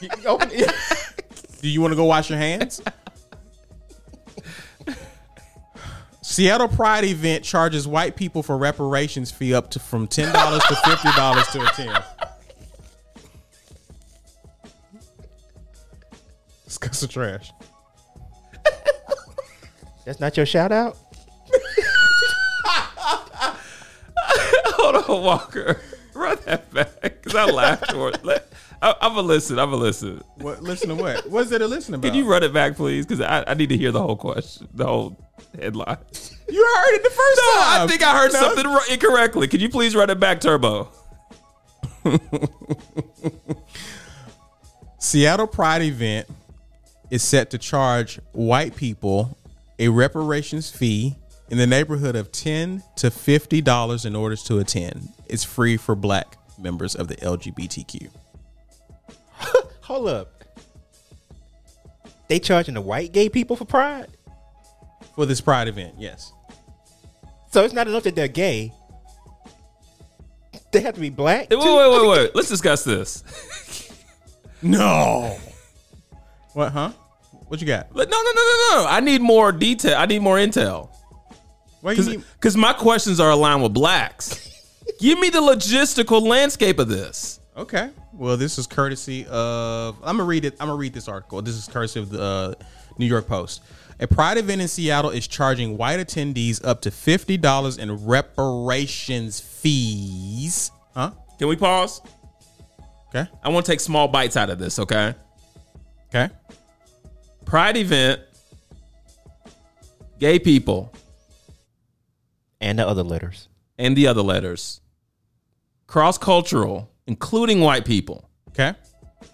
[0.00, 2.80] Do you want to go wash your hands?
[6.22, 10.76] Seattle Pride event charges white people for reparations fee up to from ten dollars to
[10.76, 12.04] fifty dollars to attend.
[16.80, 17.52] Discuss the trash.
[20.04, 20.96] That's not your shout out?
[24.76, 25.80] Hold on, Walker.
[26.14, 28.24] Run that back because I laughed for it.
[28.24, 28.52] Let-
[28.82, 29.58] I, I'm gonna listen.
[29.58, 30.20] I'm gonna listen.
[30.36, 30.62] What?
[30.62, 31.26] Listen to what?
[31.30, 32.08] What's it a listen about?
[32.08, 33.06] Can you run it back, please?
[33.06, 35.16] Because I, I need to hear the whole question, the whole
[35.58, 35.96] headline.
[36.48, 37.82] You heard it the first No, time.
[37.82, 38.40] I think I heard No.
[38.40, 39.48] something ro- incorrectly.
[39.48, 40.90] Can you please run it back, Turbo?
[44.98, 46.28] Seattle Pride event
[47.10, 49.36] is set to charge white people
[49.78, 51.14] a reparations fee
[51.50, 55.08] in the neighborhood of ten to fifty dollars in order to attend.
[55.26, 58.08] It's free for black members of the LGBTQ.
[59.82, 60.44] Hold up.
[62.28, 64.08] They charging the white gay people for pride?
[65.14, 66.32] For this Pride event, yes.
[67.50, 68.72] So it's not enough that they're gay.
[70.72, 71.48] They have to be black.
[71.50, 71.76] Wait, too?
[71.76, 72.34] wait, wait, wait.
[72.34, 73.22] Let's discuss this.
[74.62, 75.36] No.
[76.56, 76.90] What, huh?
[77.48, 77.92] What you got?
[77.92, 78.86] But no, no, no, no, no.
[78.88, 79.94] I need more detail.
[79.98, 80.88] I need more intel.
[81.82, 82.24] What you need?
[82.32, 84.48] Because my questions are aligned with blacks.
[84.98, 87.40] Give me the logistical landscape of this.
[87.58, 87.90] Okay.
[88.14, 89.98] Well, this is courtesy of.
[90.02, 90.54] I'm gonna read it.
[90.58, 91.42] I'm gonna read this article.
[91.42, 92.54] This is courtesy of the uh,
[92.96, 93.62] New York Post.
[94.00, 99.40] A Pride event in Seattle is charging white attendees up to fifty dollars in reparations
[99.40, 100.70] fees.
[100.94, 101.10] Huh?
[101.38, 102.00] Can we pause?
[103.08, 103.30] Okay.
[103.42, 105.14] I want to take small bites out of this, okay?
[106.16, 106.32] Okay.
[107.44, 108.20] Pride event,
[110.18, 110.92] gay people,
[112.60, 113.48] And the other letters.
[113.78, 114.80] and the other letters.
[115.86, 118.28] Cross cultural, including white people.
[118.48, 118.72] Okay.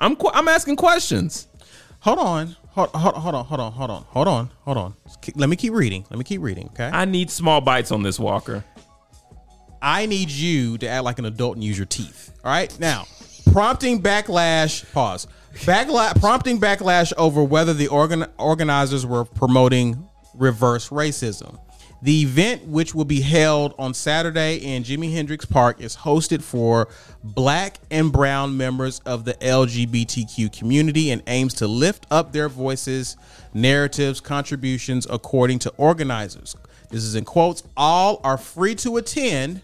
[0.00, 1.46] I'm qu- I'm asking questions.
[2.00, 2.56] Hold on.
[2.70, 3.44] Hold, hold, hold on.
[3.44, 3.72] Hold on.
[3.72, 4.04] Hold on.
[4.08, 4.50] Hold on.
[4.62, 4.94] Hold on.
[5.06, 6.04] Just keep- Let me keep reading.
[6.10, 6.68] Let me keep reading.
[6.72, 6.90] Okay.
[6.92, 8.64] I need small bites on this, Walker.
[9.80, 12.32] I need you to act like an adult and use your teeth.
[12.44, 12.76] All right.
[12.80, 13.06] Now,
[13.52, 14.90] prompting backlash.
[14.92, 15.28] Pause.
[15.54, 21.58] Prompting backlash over whether the organ, organizers were promoting reverse racism.
[22.02, 26.88] The event, which will be held on Saturday in Jimi Hendrix Park, is hosted for
[27.22, 33.16] black and brown members of the LGBTQ community and aims to lift up their voices,
[33.54, 36.56] narratives, contributions, according to organizers.
[36.90, 37.62] This is in quotes.
[37.76, 39.62] All are free to attend.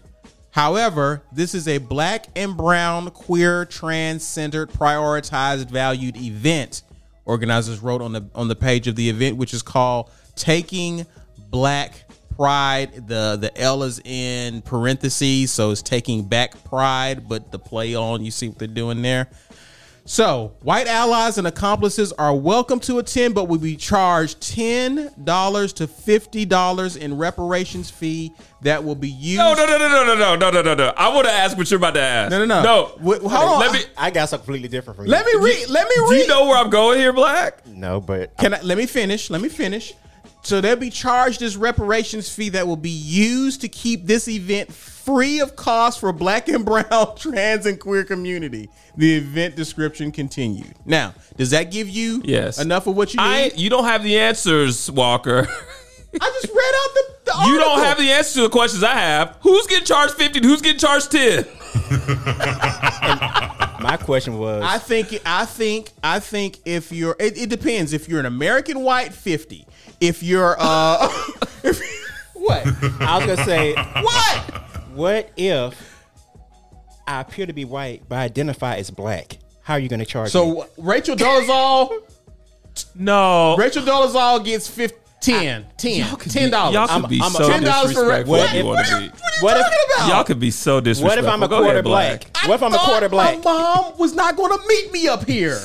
[0.51, 6.83] However, this is a black and brown, queer, trans centered, prioritized, valued event.
[7.25, 11.05] Organizers wrote on the on the page of the event, which is called "Taking
[11.51, 17.59] Black Pride." the The L is in parentheses, so it's taking back pride, but the
[17.59, 19.29] play on you see what they're doing there.
[20.05, 25.73] So, white allies and accomplices are welcome to attend, but will be charged ten dollars
[25.73, 29.37] to fifty dollars in reparations fee that will be used.
[29.37, 30.93] No, no, no, no, no, no, no, no, no, no, no.
[30.97, 32.31] I want to ask what you're about to ask.
[32.31, 32.63] No, no, no.
[32.63, 32.91] No.
[32.99, 33.59] Wait, hold on.
[33.59, 33.79] Let me.
[33.97, 35.11] I got something completely different from you.
[35.11, 35.69] Let me read.
[35.69, 36.09] Let me read.
[36.09, 37.65] Do you know where I'm going here, Black?
[37.67, 39.29] No, but Can I, let me finish.
[39.29, 39.93] Let me finish.
[40.41, 44.71] So they'll be charged this reparations fee that will be used to keep this event
[44.73, 48.69] free of cost for black and brown, trans, and queer community.
[48.95, 50.73] The event description continued.
[50.85, 52.59] Now, does that give you Yes.
[52.59, 53.25] enough of what you need?
[53.25, 53.51] I.
[53.55, 55.47] You don't have the answers, Walker.
[56.21, 58.93] I just read out the, the You don't have the answers to the questions I
[58.93, 59.37] have.
[59.41, 60.39] Who's getting charged 50?
[60.41, 61.45] Who's getting charged 10?
[63.79, 68.09] my question was I think I think I think if you're it, it depends if
[68.09, 69.67] you're an American white 50
[69.99, 71.07] if you're uh
[71.63, 71.81] if,
[72.33, 72.65] what
[73.01, 74.37] I was gonna say what
[74.93, 75.95] what if
[77.07, 79.37] I appear to be white but identify as black?
[79.63, 80.31] How are you gonna charge me?
[80.31, 81.91] so Rachel Dolezal
[82.95, 83.55] No.
[83.57, 87.49] Rachel Dolezal gets 15 10 10 10 dollars Y'all could I'm- be I'm a- so
[87.49, 89.07] $10 for disrespectful what- if you what- want to be.
[89.07, 91.23] what are you What if- talking about Y'all could be so disrespectful.
[91.23, 92.37] what if I'm a Go quarter ahead, black?
[92.41, 93.43] I What if I'm a thought quarter black?
[93.43, 95.59] my mom was not going to meet me up here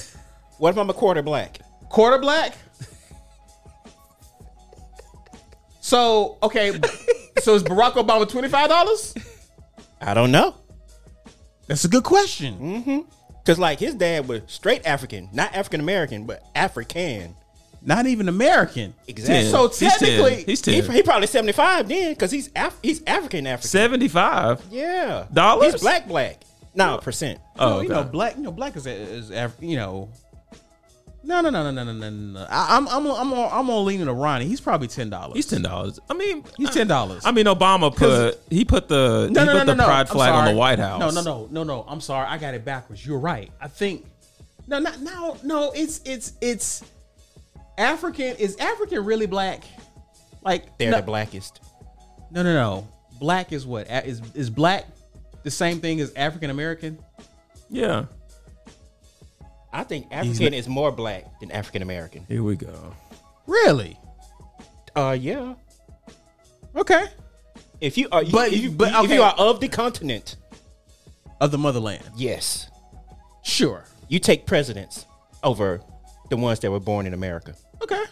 [0.58, 1.60] What if I'm a quarter black?
[1.88, 2.54] quarter black
[5.94, 6.72] so okay
[7.38, 9.24] so is Barack Obama $25
[10.00, 10.56] I don't know.
[11.68, 12.98] that's a good question mm-hmm.
[13.46, 17.36] Cause like his dad was straight African, not African American, but African.
[17.82, 19.50] not even American Exactly.
[19.50, 19.90] So He's 10.
[19.90, 20.90] technically, he's 10.
[20.90, 23.68] he probably seventy five then, because he's Af- he's African African.
[23.68, 24.62] 75.
[24.70, 25.72] Yeah, Dollars?
[25.74, 26.40] He's black black.
[26.74, 27.38] No percent.
[27.58, 28.10] Oh, you know, okay.
[28.10, 28.36] black.
[28.36, 30.08] You know, black is is Af- you know.
[31.26, 32.46] No, no, no, no, no, no, no, no.
[32.50, 34.46] I, I'm I'm I'm gonna- I'm gonna lean to Ronnie.
[34.46, 35.34] He's probably ten dollars.
[35.36, 35.98] He's ten dollars.
[36.10, 37.24] I mean, He's ten dollars.
[37.24, 39.84] I mean, Obama put he put the no, he no, put no, no, the no.
[39.86, 40.56] pride I'm flag on the sorry.
[40.58, 41.00] White House.
[41.00, 41.84] No, no, no, no, no.
[41.88, 42.26] I'm sorry.
[42.28, 43.04] I got it backwards.
[43.06, 43.50] You're right.
[43.60, 44.04] I think.
[44.66, 45.72] No, not no, no.
[45.74, 46.82] It's it's it's
[47.78, 48.36] African.
[48.36, 49.64] Is African really black?
[50.42, 51.60] Like They're no, the blackest.
[52.30, 52.88] No, no, no.
[53.18, 53.86] Black is what?
[53.88, 54.84] A- Is is black
[55.42, 56.98] the same thing as African American?
[57.70, 58.06] Yeah.
[59.74, 62.24] I think African is more black than African American.
[62.28, 62.94] Here we go.
[63.46, 63.98] Really?
[64.94, 65.54] Uh, yeah.
[66.76, 67.06] Okay.
[67.80, 70.36] If you are, you, But- if you, but, if you are of the continent,
[71.40, 72.04] Of the motherland.
[72.16, 72.68] yes,
[73.42, 73.84] Sure.
[74.08, 75.06] you take presidents
[75.42, 75.80] over
[76.30, 77.54] the ones that were born in America.
[77.82, 78.02] Okay.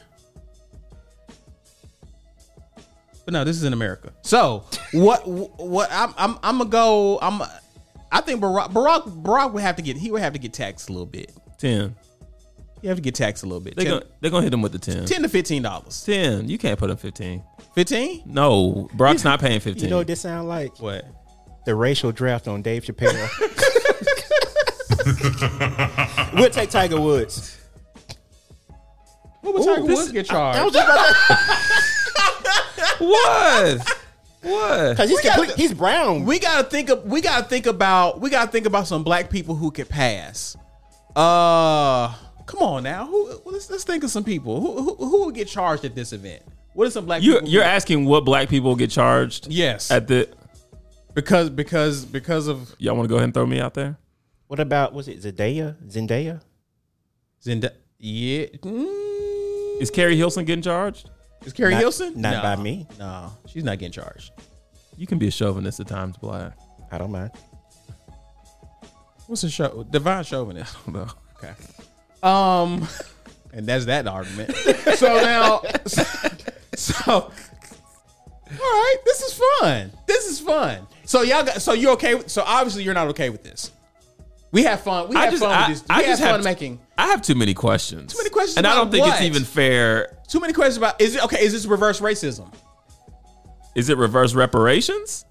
[3.25, 4.13] But no, this is in America.
[4.23, 5.27] So what?
[5.27, 5.89] What?
[5.93, 6.13] I'm.
[6.19, 6.39] I'm.
[6.43, 7.19] I'm gonna go.
[7.23, 7.41] I'm.
[8.11, 8.73] I think Barack.
[8.73, 9.23] Barack.
[9.23, 9.97] Barack would have to get.
[9.97, 11.33] He would have to get taxed a little bit.
[11.63, 11.95] Ten.
[12.81, 13.77] You have to get taxed a little bit.
[13.77, 15.05] They 10, gonna they're gonna hit them with the ten.
[15.05, 16.03] 10 to fifteen dollars.
[16.03, 16.49] Ten.
[16.49, 17.45] You can't put them fifteen.
[17.77, 18.25] Fifteen?
[18.27, 19.85] No, Brock's not paying fifteen.
[19.85, 20.77] You know what this sound like?
[20.81, 21.05] What?
[21.65, 23.13] The racial draft on Dave Chappelle.
[26.35, 27.57] we'll take Tiger Woods.
[29.43, 30.65] What would Tiger Woods get I charged?
[30.65, 31.15] was just about
[32.99, 33.79] to, what?
[34.43, 34.97] what?
[34.97, 36.25] cause he's We got complete, he's brown.
[36.25, 37.05] we gotta think of.
[37.05, 38.21] We gotta think about.
[38.21, 40.57] We gotta think about some black people who could pass.
[41.17, 42.15] Uh,
[42.47, 43.07] come on now.
[43.07, 43.41] Who?
[43.47, 46.43] Let's, let's think of some people who who, who would get charged at this event.
[46.75, 49.47] What are some black You, people you're asking what black people get charged?
[49.49, 49.91] Yes.
[49.91, 50.29] At the
[51.15, 53.97] because because because of y'all want to go ahead and throw me out there?
[54.47, 55.77] What about was it Zendaya?
[55.89, 56.41] Zendaya?
[57.45, 58.47] Zenda- yeah.
[58.63, 61.11] Mm, Is Keri Hilson getting charged?
[61.45, 62.21] is Keri Not- Hilson?
[62.21, 62.43] not No.
[62.43, 62.87] by me.
[62.99, 64.31] No, she's not getting charged.
[64.97, 66.53] You can be a chauvinist at times, Black.
[66.91, 67.31] I don't mind.
[69.33, 69.87] What's the show?
[69.91, 70.77] Divine chauvinist.
[70.77, 71.13] I don't know.
[71.39, 71.55] Okay.
[72.23, 72.87] Um,
[73.55, 74.55] and that's that argument.
[74.97, 75.63] so now,
[76.75, 77.31] so, all
[78.51, 79.91] right, this is fun.
[80.07, 80.87] This is fun.
[81.07, 81.63] So y'all got.
[81.63, 82.17] So you okay?
[82.17, 83.71] With, so obviously you're not okay with this.
[84.51, 85.09] We have fun.
[85.09, 85.87] We I have just- fun I- with this.
[85.89, 88.13] I have just fun have- making I have too many questions.
[88.13, 89.15] Too many questions and I don't think what?
[89.15, 90.19] it's even fair.
[90.29, 91.01] too many questions about.
[91.01, 91.43] Is it okay?
[91.43, 92.53] Is this reverse racism?
[93.75, 95.25] Is it reverse reparations?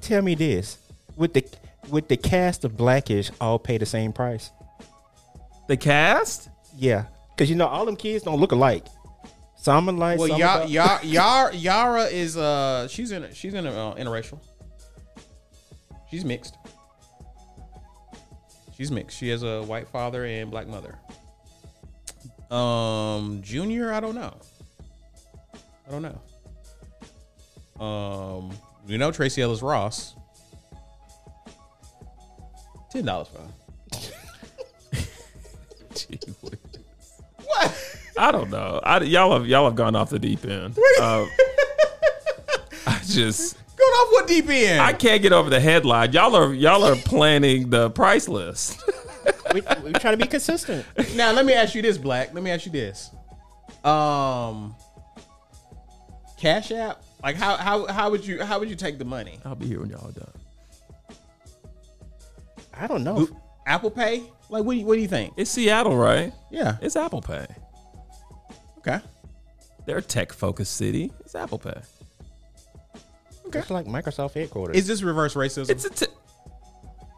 [0.00, 0.78] Tell me this:
[1.16, 1.44] with the
[1.90, 4.50] would the cast of Black-ish all pay the same price?
[5.68, 6.48] The cast?
[6.76, 8.86] Yeah, because you know all them kids don't look alike.
[9.56, 13.52] Some are like Well, some Ya- are- Ya- Yara, Yara is uh she's in she's
[13.54, 14.38] in a, uh, interracial.
[16.10, 16.56] She's mixed.
[18.76, 19.18] She's mixed.
[19.18, 20.96] She has a white father and black mother.
[22.54, 24.34] Um, Junior, I don't know.
[25.86, 27.84] I don't know.
[27.84, 28.50] Um,
[28.86, 30.14] you know Tracee Ellis Ross.
[32.90, 35.04] Ten dollars for her.
[35.94, 36.56] Gee whiz.
[37.44, 37.96] What?
[38.18, 38.80] I don't know.
[38.82, 40.78] I, y'all have y'all have gone off the deep end.
[41.00, 41.28] Um,
[42.86, 44.82] I just Going off what deep end?
[44.82, 46.12] I can't get over the headline.
[46.12, 48.78] Y'all are y'all are planning the price list.
[49.54, 50.84] we, we try to be consistent.
[51.14, 52.34] now let me ask you this, Black.
[52.34, 53.10] Let me ask you this.
[53.82, 54.74] Um,
[56.38, 57.02] Cash App.
[57.22, 59.38] Like how how how would you how would you take the money?
[59.46, 60.32] I'll be here when y'all are done.
[62.80, 63.28] I don't know.
[63.66, 64.22] Apple Pay?
[64.48, 65.34] Like what do you, what do you think?
[65.36, 66.32] It's Seattle, right?
[66.50, 66.76] Yeah.
[66.80, 67.46] It's Apple Pay.
[68.78, 68.98] Okay.
[69.86, 71.12] They're a tech focused city.
[71.20, 71.78] It's Apple Pay.
[73.52, 74.76] It's like Microsoft headquarters.
[74.76, 75.70] Is this reverse racism?
[75.70, 76.06] It's a t-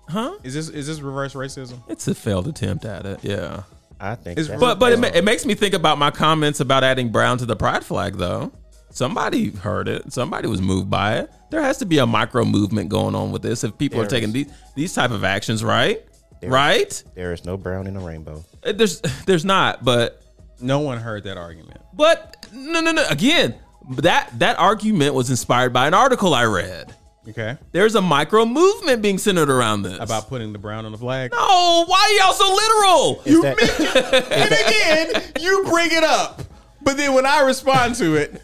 [0.08, 0.36] huh?
[0.42, 1.78] is this is this reverse racism?
[1.88, 3.20] It's a failed attempt at it.
[3.22, 3.62] Yeah.
[4.00, 4.38] I think.
[4.38, 7.10] It's that's- But but it, ma- it makes me think about my comments about adding
[7.10, 8.50] brown to the pride flag, though.
[8.92, 10.12] Somebody heard it.
[10.12, 11.30] Somebody was moved by it.
[11.50, 14.28] There has to be a micro movement going on with this if people are taking
[14.28, 14.34] is.
[14.34, 16.02] these these type of actions, right?
[16.40, 17.02] There- right?
[17.14, 18.44] there is no brown in the rainbow.
[18.64, 20.22] Uh, There's there's not, but
[20.60, 21.80] No one heard that argument.
[21.94, 23.04] but no no no.
[23.08, 23.54] Again,
[23.98, 26.94] that that argument was inspired by an article I read.
[27.28, 27.56] Okay.
[27.70, 29.98] There's a micro movement being centered around this.
[30.00, 31.30] About putting the brown on the flag.
[31.32, 33.22] no, why are y'all so literal?
[33.24, 34.26] Is that-
[35.12, 36.42] And again, you bring it up.
[36.84, 38.42] But then when I respond to it,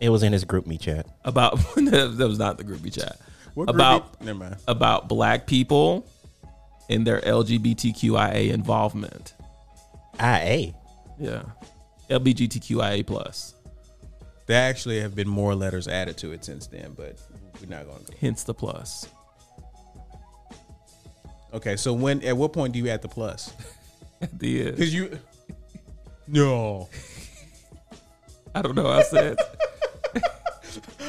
[0.00, 1.06] it was in his GroupMe chat.
[1.24, 3.18] About that was not the GroupMe chat.
[3.54, 4.56] what about groupie- never mind.
[4.68, 6.06] about black people
[6.88, 9.34] and their LGBTQIA involvement.
[10.20, 10.74] IA.
[11.18, 11.42] Yeah.
[12.10, 13.54] LGBTQIA plus.
[14.46, 17.18] There actually have been more letters added to it since then, but
[17.60, 18.18] we're not going to go.
[18.20, 19.08] Hence the plus.
[21.52, 23.52] Okay, so when at what point do you add the plus?
[24.22, 24.76] At the end.
[24.76, 25.18] Because you.
[26.26, 26.88] No.
[28.54, 28.86] I don't know.
[28.88, 29.36] I said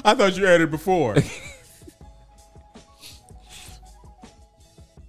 [0.05, 1.16] I thought you added before.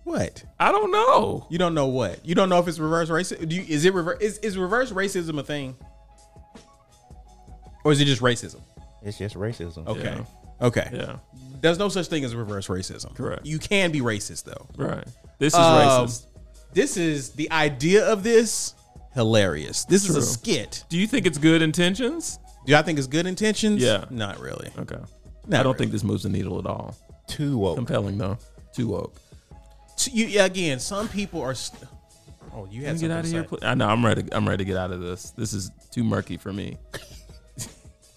[0.05, 0.42] what?
[0.59, 1.46] I don't know.
[1.51, 2.24] You don't know what?
[2.26, 3.49] You don't know if it's reverse racism?
[3.49, 4.20] Do you, is it reverse?
[4.20, 5.76] Is, is reverse racism a thing?
[7.84, 8.61] Or is it just racism?
[9.03, 9.86] It's just racism.
[9.86, 10.03] Okay.
[10.03, 10.24] Yeah.
[10.66, 10.90] Okay.
[10.92, 11.16] Yeah.
[11.61, 13.14] There's no such thing as reverse racism.
[13.14, 13.46] Correct.
[13.46, 14.66] You can be racist though.
[14.76, 15.07] Right.
[15.38, 16.26] This is Um, racist.
[16.72, 18.74] This is the idea of this
[19.14, 19.84] hilarious.
[19.84, 20.84] This is a skit.
[20.88, 22.38] Do you think it's good intentions?
[22.68, 23.82] Do I think it's good intentions?
[23.82, 24.04] Yeah.
[24.10, 24.68] Not really.
[24.78, 24.96] Okay.
[25.46, 25.78] Not I don't really.
[25.78, 26.94] think this moves the needle at all.
[27.26, 27.76] Too woke.
[27.76, 28.36] Compelling though.
[28.74, 29.16] Too woke.
[30.12, 31.54] You, yeah, again, some people are.
[31.54, 31.82] St-
[32.54, 33.44] oh, you had something get out of here?
[33.44, 33.60] please?
[33.62, 33.88] I know.
[33.88, 34.24] I'm ready.
[34.32, 35.30] I'm ready to get out of this.
[35.30, 36.76] This is too murky for me.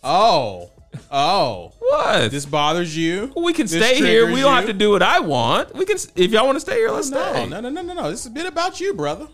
[0.03, 0.69] Oh,
[1.11, 2.31] oh, What?
[2.31, 3.31] this bothers you?
[3.37, 4.25] we can This stay here.
[4.25, 4.47] We don't you?
[4.47, 5.73] have to do what I want.
[5.75, 5.97] We can.
[6.15, 7.45] If y'all want to stay here, let's No, stay.
[7.47, 8.09] no, no, no, no, no.
[8.11, 9.27] This is a bit about you, brother.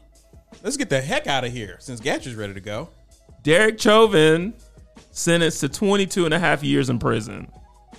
[0.63, 2.89] Let's get the heck out of here since Gatcher's ready to go.
[3.43, 4.53] Derek Chauvin
[5.17, 7.47] sentenced to 22 and a half years in prison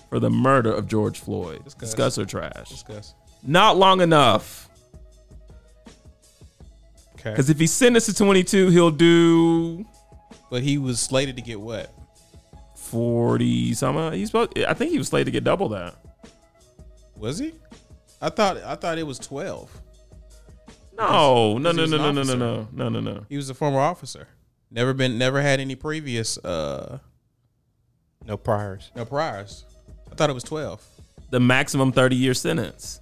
[0.09, 1.63] for the murder of George Floyd.
[1.65, 1.91] Discuss.
[1.91, 2.69] Discuss or trash.
[2.69, 3.15] Discuss.
[3.43, 4.69] Not long enough.
[7.15, 7.31] Okay.
[7.31, 9.85] Because if he's sentenced to 22, he'll do
[10.51, 11.93] But he was slated to get what?
[12.77, 13.97] 40 some.
[13.97, 15.97] Uh, he's supposed, I think he was slated to get double that.
[17.17, 17.53] Was he?
[18.23, 19.71] I thought I thought it was twelve.
[20.97, 23.27] No, no, no, no, no, no, no, no, no, no, no.
[23.29, 24.27] He was a former officer.
[24.71, 26.99] Never been, never had any previous, uh,
[28.27, 28.91] No priors.
[28.95, 29.65] no priors.
[30.11, 30.87] I thought it was twelve.
[31.31, 33.01] The maximum 30 year sentence.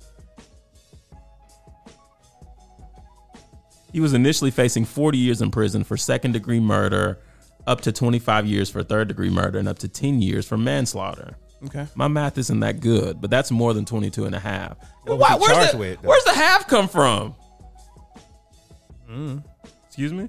[3.92, 7.18] He was initially facing 40 years in prison for second degree murder,
[7.66, 11.36] up to 25 years for third degree murder, and up to 10 years for manslaughter.
[11.64, 11.86] Okay.
[11.94, 14.76] My math isn't that good, but that's more than 22 and a half.
[15.04, 16.08] What was he where's, charged the, with, though?
[16.08, 17.34] where's the half come from?
[19.86, 20.28] Excuse me?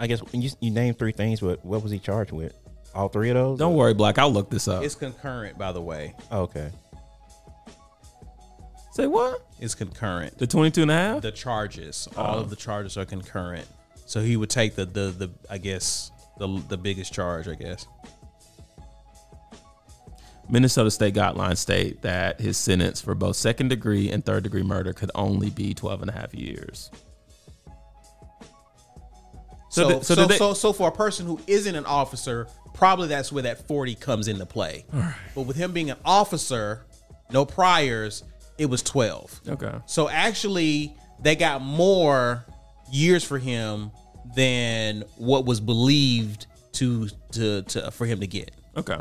[0.00, 2.54] I guess you you named three things, but what was he charged with?
[2.94, 3.58] All three of those?
[3.58, 4.18] Don't worry, Black.
[4.18, 4.82] I'll look this up.
[4.82, 6.14] It's concurrent, by the way.
[6.32, 6.70] Oh, okay.
[8.92, 9.46] Say what?
[9.60, 10.38] It's concurrent.
[10.38, 11.22] The 22 and a half?
[11.22, 12.40] The charges, all oh.
[12.40, 13.68] of the charges are concurrent.
[14.06, 17.86] So he would take the the the I guess the the biggest charge, I guess.
[20.48, 24.92] Minnesota state guidelines state that his sentence for both second degree and third degree murder
[24.92, 26.90] could only be 12 and a half years.
[29.70, 33.08] So so did so, they- so, so for a person who isn't an officer, probably
[33.08, 34.84] that's where that 40 comes into play.
[35.34, 36.84] But with him being an officer,
[37.30, 38.22] no priors,
[38.58, 39.40] it was 12.
[39.48, 39.72] Okay.
[39.86, 42.44] So actually, they got more
[42.92, 43.90] years for him
[44.34, 48.50] than what was believed to to, to for him to get.
[48.76, 48.98] Okay.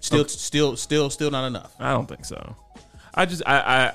[0.00, 1.74] Still, still, still, still not enough.
[1.80, 2.54] I don't think so.
[3.14, 3.92] I just I I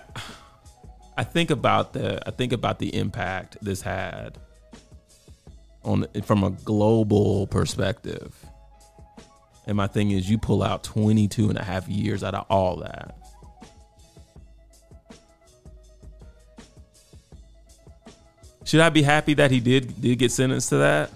[1.17, 4.37] I think about the I think about the impact this had
[5.84, 8.34] on from a global perspective.
[9.67, 12.77] And my thing is you pull out 22 and a half years out of all
[12.77, 13.15] that.
[18.63, 21.11] Should I be happy that he did did get sentenced to that?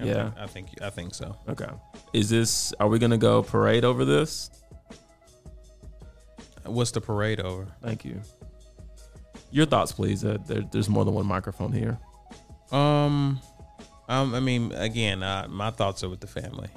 [0.00, 0.30] I Yeah.
[0.30, 1.36] think, I think, I think so.
[1.48, 1.68] Okay.
[2.12, 4.50] Is this are we to go parade over this?
[6.64, 7.66] What's the parade over?
[7.82, 8.20] Thank you.
[9.50, 10.24] Your thoughts, please.
[10.24, 11.98] Uh, there, there's more than one microphone here.
[12.72, 13.40] Um,
[14.08, 16.68] um, I mean, again, uh, my thoughts are with the family.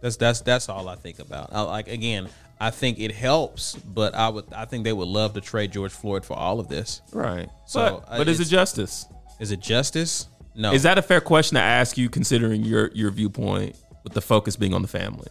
[0.00, 1.50] That's that's that's all I think about.
[1.52, 5.34] I, like again, I think it helps, but I would I think they would love
[5.34, 7.02] to trade George Floyd for all of this.
[7.12, 7.48] Right.
[7.66, 9.06] So, but, uh, is it justice?
[9.38, 10.26] Is it justice?
[10.54, 10.72] No.
[10.72, 14.56] Is that a fair question to ask you, considering your your viewpoint, with the focus
[14.56, 15.28] being on the family?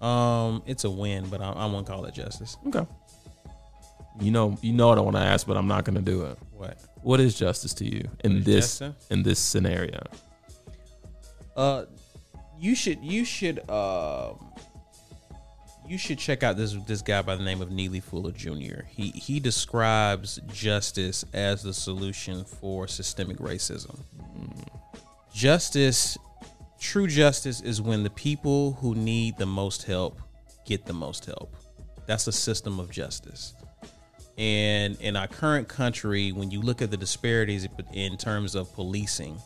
[0.00, 0.62] um?
[0.66, 2.56] It's a win, but I, I won't call it justice.
[2.66, 2.86] Okay.
[4.20, 6.24] You know, you know what I want to ask, but I'm not going to do
[6.24, 6.38] it.
[6.52, 6.78] What?
[7.02, 10.02] What is justice to you in is this in this scenario?
[11.56, 11.86] Uh,
[12.58, 14.52] you should you should um
[15.88, 18.82] you should check out this this guy by the name of Neely Fuller Jr.
[18.88, 23.98] He he describes justice as the solution for systemic racism.
[25.32, 26.16] Justice,
[26.80, 30.20] true justice, is when the people who need the most help
[30.64, 31.54] get the most help.
[32.06, 33.54] That's a system of justice.
[34.38, 39.38] And in our current country, when you look at the disparities in terms of policing,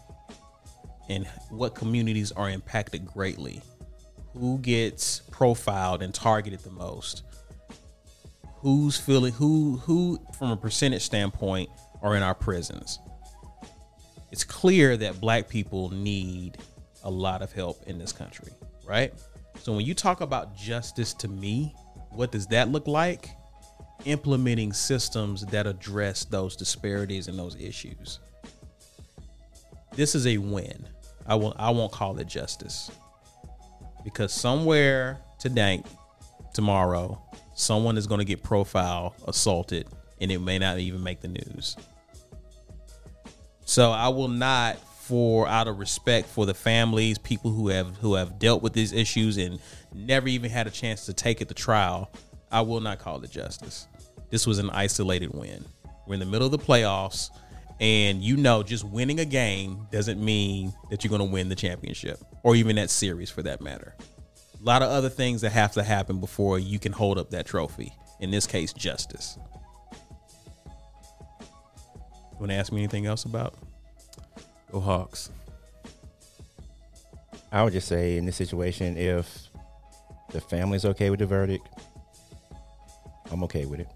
[1.11, 3.61] and what communities are impacted greatly.
[4.33, 7.25] Who gets profiled and targeted the most?
[8.61, 11.69] Who's feeling who who from a percentage standpoint
[12.01, 13.01] are in our prisons?
[14.31, 16.59] It's clear that black people need
[17.03, 18.53] a lot of help in this country,
[18.87, 19.13] right?
[19.63, 21.75] So when you talk about justice to me,
[22.11, 23.31] what does that look like?
[24.05, 28.21] Implementing systems that address those disparities and those issues
[30.01, 30.87] this is a win.
[31.27, 32.91] I won't I won't call it justice.
[34.05, 35.83] Because somewhere today,
[36.55, 37.21] tomorrow,
[37.55, 39.87] someone is going to get profile assaulted,
[40.21, 41.77] and it may not even make the news.
[43.65, 44.79] So I will not
[45.11, 48.93] for out of respect for the families, people who have who have dealt with these
[48.93, 49.59] issues and
[49.93, 52.11] never even had a chance to take it to trial,
[52.53, 53.87] I will not call it justice.
[54.31, 55.65] This was an isolated win.
[56.07, 57.31] We're in the middle of the playoffs
[57.81, 61.55] and you know just winning a game doesn't mean that you're going to win the
[61.55, 63.97] championship or even that series for that matter.
[64.61, 67.47] A lot of other things that have to happen before you can hold up that
[67.47, 67.95] trophy.
[68.21, 69.39] In this case, justice.
[71.41, 73.55] You want to ask me anything else about?
[74.71, 75.31] Go Hawks.
[77.51, 79.49] I would just say in this situation, if
[80.31, 81.67] the family's okay with the verdict,
[83.33, 83.89] I'm okay with it.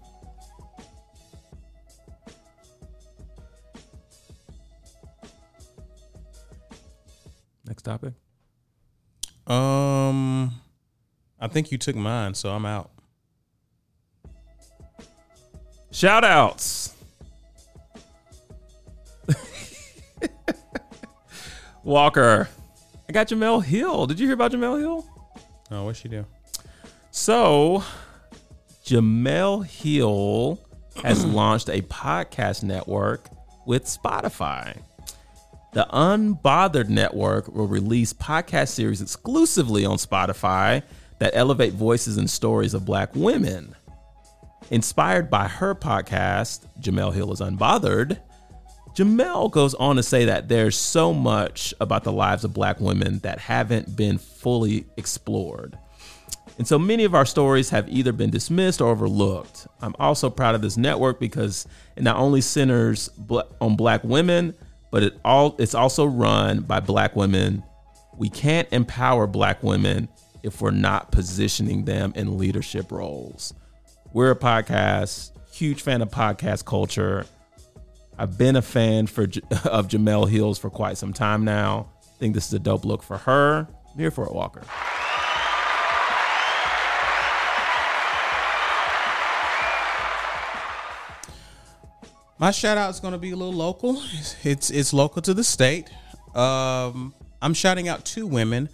[7.67, 8.13] Next topic.
[9.47, 10.51] Um,
[11.39, 12.91] I think you took mine, so I'm out.
[15.91, 16.93] Shout outs.
[21.83, 22.49] Walker.
[23.07, 24.07] I got Jemele Hill.
[24.07, 25.05] Did you hear about Jemele Hill?
[25.71, 26.25] Oh, what's she do?
[27.11, 27.83] So,
[28.85, 30.59] Jemele Hill
[31.03, 33.29] has launched a podcast network
[33.65, 34.81] with Spotify.
[35.75, 40.83] The Unbothered Network will release podcast series exclusively on Spotify
[41.19, 43.75] that elevate voices and stories of black women.
[44.71, 48.21] Inspired by her podcast, Jemele Hill is Unbothered.
[48.95, 53.19] Jemele goes on to say that there's so much about the lives of black women
[53.19, 55.77] that haven't been fully explored.
[56.57, 59.67] And so many of our stories have either been dismissed or overlooked.
[59.81, 61.67] I'm also proud of this network because
[61.97, 63.09] it not only centers
[63.59, 64.55] on black women,
[64.91, 67.63] but it all it's also run by black women.
[68.17, 70.07] We can't empower black women
[70.43, 73.53] if we're not positioning them in leadership roles.
[74.13, 77.25] We're a podcast, huge fan of podcast culture.
[78.17, 79.23] I've been a fan for
[79.65, 81.91] of Jemele Hills for quite some time now.
[82.01, 83.67] I think this is a dope look for her.
[83.91, 84.61] I'm here for it, Walker.
[92.37, 94.01] My shout out is going to be a little local.
[94.43, 95.89] It's, it's local to the state.
[96.35, 98.67] Um, I'm shouting out two women,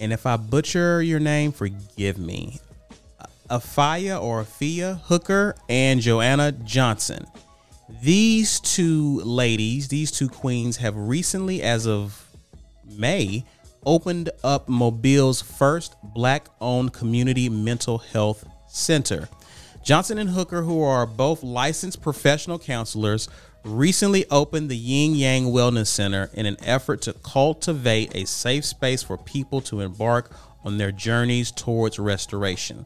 [0.00, 2.60] and if I butcher your name, forgive me.
[3.50, 7.26] Afia or Afia Hooker and Joanna Johnson.
[8.02, 12.28] These two ladies, these two queens, have recently, as of
[12.84, 13.44] May,
[13.84, 19.28] opened up Mobile's first black owned community mental health center.
[19.86, 23.28] Johnson and Hooker, who are both licensed professional counselors,
[23.62, 29.04] recently opened the Yin Yang Wellness Center in an effort to cultivate a safe space
[29.04, 30.32] for people to embark
[30.64, 32.84] on their journeys towards restoration.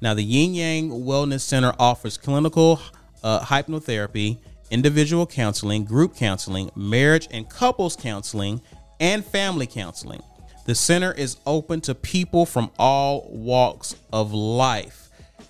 [0.00, 2.80] Now, the Yin Yang Wellness Center offers clinical
[3.22, 4.38] uh, hypnotherapy,
[4.68, 8.60] individual counseling, group counseling, marriage and couples counseling,
[8.98, 10.24] and family counseling.
[10.66, 15.01] The center is open to people from all walks of life.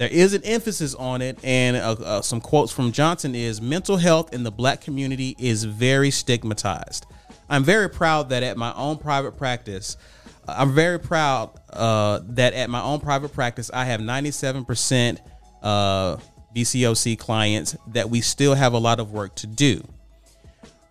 [0.03, 3.96] There is an emphasis on it, and uh, uh, some quotes from Johnson is mental
[3.96, 7.07] health in the black community is very stigmatized.
[7.48, 9.96] I'm very proud that at my own private practice,
[10.48, 15.18] I'm very proud uh, that at my own private practice, I have 97%
[15.62, 16.16] uh,
[16.53, 19.86] BCOC clients that we still have a lot of work to do.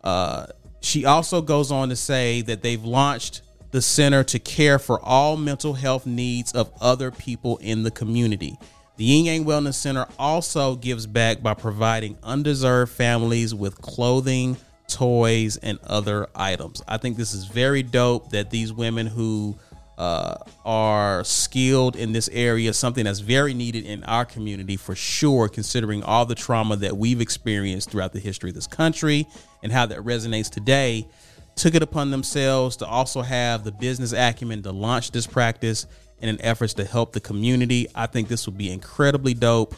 [0.06, 0.46] Uh,
[0.80, 3.42] she also goes on to say that they've launched
[3.72, 8.58] the center to care for all mental health needs of other people in the community.
[9.02, 15.58] The Yin Yang Wellness Center also gives back by providing undeserved families with clothing, toys,
[15.58, 16.84] and other items.
[16.88, 19.58] I think this is very dope that these women who
[19.98, 25.50] uh, are skilled in this area, something that's very needed in our community for sure,
[25.50, 29.26] considering all the trauma that we've experienced throughout the history of this country
[29.64, 31.08] and how that resonates today,
[31.56, 35.88] took it upon themselves to also have the business acumen to launch this practice
[36.22, 37.88] in an efforts to help the community.
[37.96, 39.76] I think this will be incredibly dope.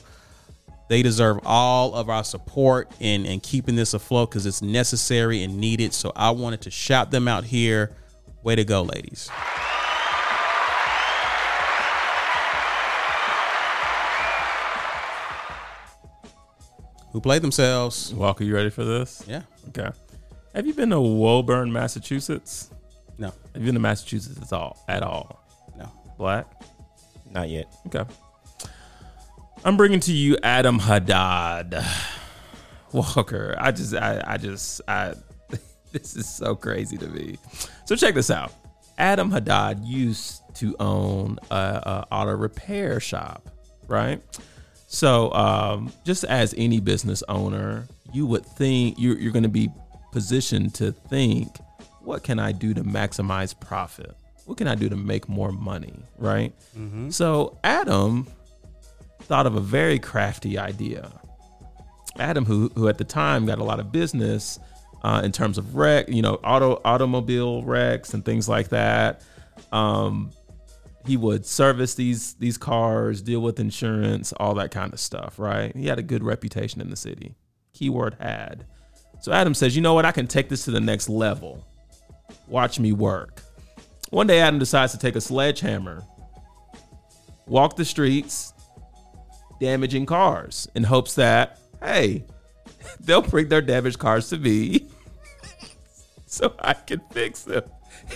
[0.89, 5.57] They deserve all of our support in, in keeping this afloat because it's necessary and
[5.57, 5.93] needed.
[5.93, 7.91] So I wanted to shout them out here.
[8.43, 9.29] Way to go, ladies.
[17.13, 18.13] Who played themselves?
[18.13, 19.23] Walker, you ready for this?
[19.27, 19.43] Yeah.
[19.69, 19.89] Okay.
[20.55, 22.69] Have you been to Woburn, Massachusetts?
[23.17, 23.27] No.
[23.27, 24.83] Have you been to Massachusetts at all?
[24.87, 25.42] At all?
[26.17, 26.45] Black?
[27.31, 27.73] Not yet.
[27.87, 28.05] Okay.
[29.65, 31.83] I'm bringing to you Adam Haddad.
[32.93, 33.55] Walker.
[33.57, 35.15] I just, I, I just, I,
[35.91, 37.37] this is so crazy to me.
[37.85, 38.53] So check this out.
[38.97, 43.49] Adam Haddad used to own a, a auto repair shop,
[43.87, 44.21] right?
[44.87, 49.71] So, um, just as any business owner, you would think you're, you're going to be
[50.11, 51.57] positioned to think,
[52.01, 54.15] what can I do to maximize profit?
[54.45, 55.93] What can I do to make more money?
[56.17, 56.53] Right.
[57.11, 58.27] So, Adam
[59.21, 61.11] thought of a very crafty idea.
[62.19, 64.59] Adam, who, who at the time got a lot of business
[65.03, 69.21] uh, in terms of wreck, you know, auto automobile wrecks and things like that.
[69.71, 70.31] Um,
[71.05, 75.75] he would service these these cars, deal with insurance, all that kind of stuff, right?
[75.75, 77.35] He had a good reputation in the city.
[77.73, 78.65] Keyword had.
[79.21, 80.05] So Adam says, you know what?
[80.05, 81.65] I can take this to the next level.
[82.47, 83.41] Watch me work.
[84.13, 86.03] One day, Adam decides to take a sledgehammer,
[87.47, 88.53] walk the streets,
[89.59, 92.23] damaging cars in hopes that, hey,
[92.99, 94.85] they'll bring their damaged cars to me
[96.27, 97.63] so I can fix them.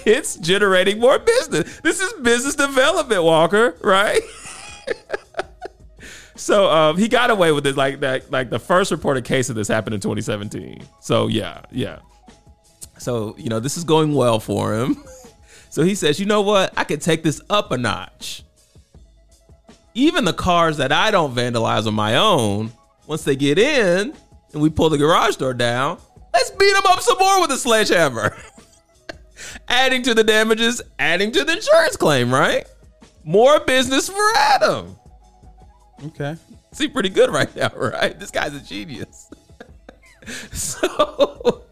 [0.06, 1.80] It's generating more business.
[1.80, 4.22] This is business development, Walker, right?
[6.36, 7.76] so um, he got away with it.
[7.76, 10.88] Like that, like the first reported case of this happened in 2017.
[11.02, 12.02] So yeah, yeah.
[12.99, 15.03] So you know this is going well for him.
[15.78, 16.74] So he says, you know what?
[16.76, 18.41] I could take this up a notch.
[19.94, 22.72] Even the cars that I don't vandalize on my own,
[23.06, 24.12] once they get in
[24.54, 25.99] and we pull the garage door down,
[26.34, 28.36] let's beat them up some more with a sledgehammer.
[29.68, 32.66] adding to the damages, adding to the insurance claim, right?
[33.24, 34.95] More business for Adam.
[36.06, 36.38] Okay.
[36.72, 38.20] See, pretty good right now, right?
[38.20, 39.30] This guy's a genius.
[40.52, 41.66] so,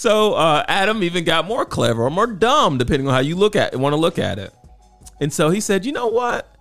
[0.00, 3.54] so uh, Adam even got more clever or more dumb, depending on how you look
[3.54, 4.50] at want to look at it.
[5.20, 6.56] And so he said, you know what?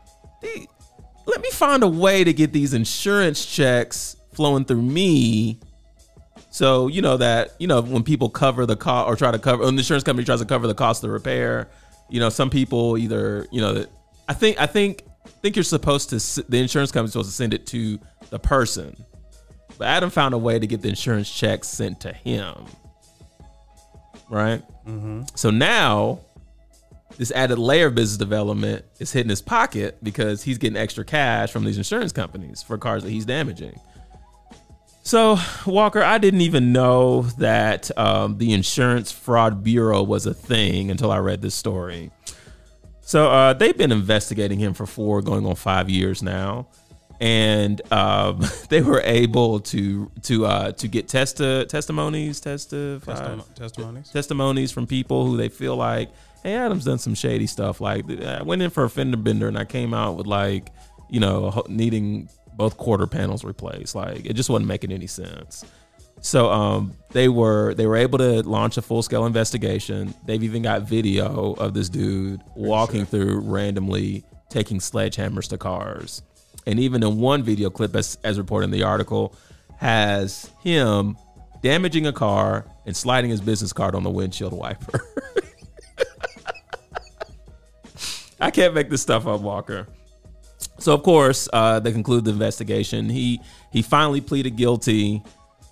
[1.26, 5.57] let me find a way to get these insurance checks flowing through me.
[6.49, 9.64] So you know that you know when people cover the cost or try to cover,
[9.64, 11.70] when the insurance company tries to cover the cost of the repair.
[12.10, 13.86] You know, some people either you know
[14.28, 17.53] I think I think I think you're supposed to the insurance company's supposed to send
[17.53, 17.99] it to
[18.32, 18.98] the person,
[19.78, 22.66] but Adam found a way to get the insurance checks sent to him.
[24.30, 24.64] Right.
[25.35, 26.19] So now
[27.18, 31.51] this added layer of business development is hitting his pocket because he's getting extra cash
[31.51, 33.77] from these insurance companies for cars that he's damaging.
[35.03, 40.91] So, Walker, I didn't even know that um, the Insurance Fraud Bureau was a thing
[40.91, 42.11] until I read this story.
[43.01, 46.68] So, uh, they've been investigating him for four, going on five years now,
[47.20, 54.10] and um, they were able to to uh, to get testi- testimonies, testify, testimonies.
[54.10, 56.10] testimonies from people who they feel like,
[56.44, 57.82] hey, Adam's done some shady stuff.
[57.82, 60.70] Like, I went in for a fender bender and I came out with like,
[61.10, 63.96] you know, needing both quarter panels replaced.
[63.96, 65.66] Like, it just wasn't making any sense.
[66.22, 70.14] So, um, they were they were able to launch a full scale investigation.
[70.26, 76.24] They've even got video of this dude walking through randomly taking sledgehammers to cars,
[76.65, 79.36] and even in one video clip, as as reported in the article,
[79.77, 81.18] has him
[81.61, 85.02] damaging a car and sliding his business card on the windshield wiper.
[88.41, 89.88] I can't make this stuff up, Walker.
[90.80, 93.10] So of course, uh, they conclude the investigation.
[93.10, 93.41] He
[93.72, 95.23] he finally pleaded guilty.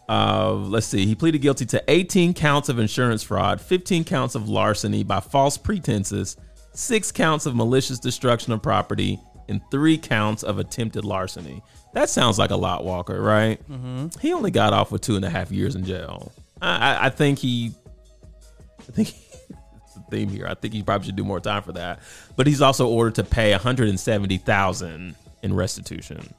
[0.10, 4.48] Uh, let's see, he pleaded guilty to 18 counts of insurance fraud, 15 counts of
[4.48, 6.38] larceny by false pretenses,
[6.74, 11.62] six counts of malicious destruction of property, and three counts of attempted larceny.
[11.94, 13.60] That sounds like a lot, Walker, right?
[14.22, 16.32] He only got off with two and a half years in jail.
[16.62, 17.74] I, I, I think he,
[18.80, 19.10] I think
[19.50, 20.48] it's the theme here.
[20.48, 22.00] I think he probably should do more time for that.
[22.36, 26.34] But he's also ordered to pay 170,000 in restitution.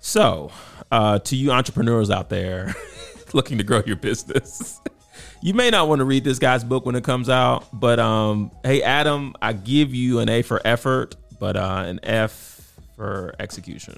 [0.00, 0.50] So,
[0.90, 2.74] uh, to you entrepreneurs out there
[3.32, 4.80] looking to grow your business,
[5.42, 7.66] you may not want to read this guy's book when it comes out.
[7.72, 12.74] But um, hey, Adam, I give you an A for effort, but uh, an F
[12.96, 13.96] for execution.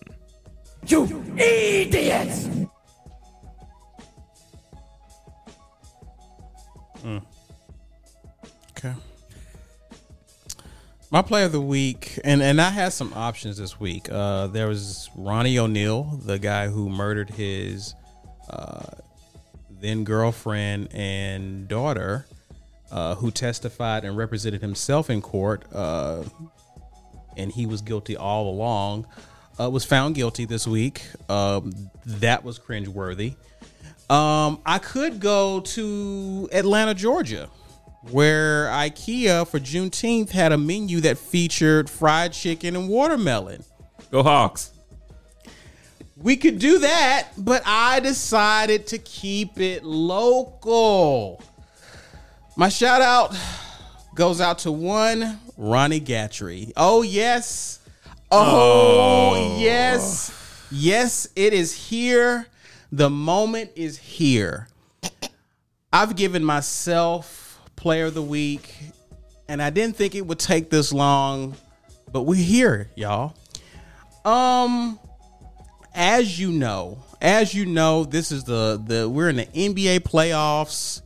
[0.86, 2.48] You idiots!
[7.04, 7.22] Mm.
[8.70, 8.94] Okay.
[11.10, 14.08] My play of the week, and and I had some options this week.
[14.10, 17.94] Uh, there was Ronnie Oneal, the guy who murdered his
[18.48, 18.84] uh,
[19.80, 22.26] then girlfriend and daughter,
[22.90, 26.22] uh, who testified and represented himself in court, uh,
[27.40, 29.06] and he was guilty all along.
[29.58, 31.02] Uh, was found guilty this week.
[31.28, 33.34] Um, that was cringeworthy.
[34.08, 37.48] Um, I could go to Atlanta, Georgia,
[38.10, 43.62] where IKEA for Juneteenth had a menu that featured fried chicken and watermelon.
[44.10, 44.72] Go Hawks.
[46.16, 51.42] We could do that, but I decided to keep it local.
[52.56, 53.34] My shout out
[54.14, 56.72] goes out to one Ronnie Gatrey.
[56.74, 57.80] Oh, yes.
[58.32, 60.32] Oh, yes.
[60.70, 62.46] Yes, it is here.
[62.90, 64.68] The moment is here.
[65.92, 68.74] I've given myself player of the week,
[69.48, 71.54] and I didn't think it would take this long,
[72.10, 73.36] but we're here, y'all.
[74.24, 74.98] Um,
[75.94, 81.02] as you know, as you know, this is the the we're in the NBA playoffs,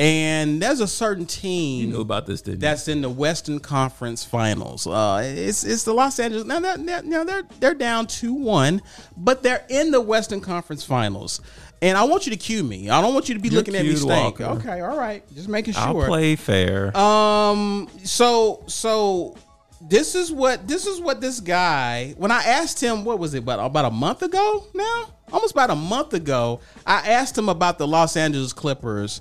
[0.00, 2.60] and there's a certain team You knew about this, didn't you?
[2.60, 4.86] that's in the Western Conference Finals.
[4.86, 6.44] Uh, it's it's the Los Angeles.
[6.46, 8.80] Now they're, now- they're they're down two one,
[9.16, 11.40] but they're in the Western Conference Finals.
[11.82, 12.90] And I want you to cue me.
[12.90, 13.94] I don't want you to be You're looking at me.
[14.02, 14.44] Walker.
[14.44, 15.82] Okay, all right, just making sure.
[15.82, 16.96] I'll play fair.
[16.96, 17.88] Um.
[18.04, 19.36] So so
[19.80, 22.14] this is what this is what this guy.
[22.18, 25.10] When I asked him, what was it about about a month ago now?
[25.32, 29.20] Almost about a month ago, I asked him about the Los Angeles Clippers,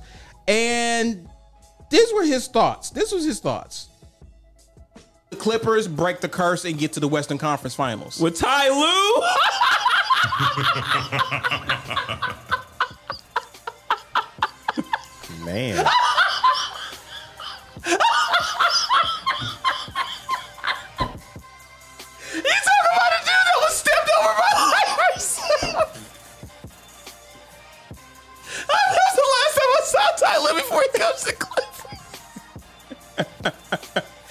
[0.49, 1.29] and
[1.91, 2.89] these were his thoughts.
[2.89, 3.87] This was his thoughts.
[5.29, 8.19] The Clippers break the curse and get to the Western Conference Finals.
[8.19, 9.23] With Ty Lue?
[15.45, 15.85] Man.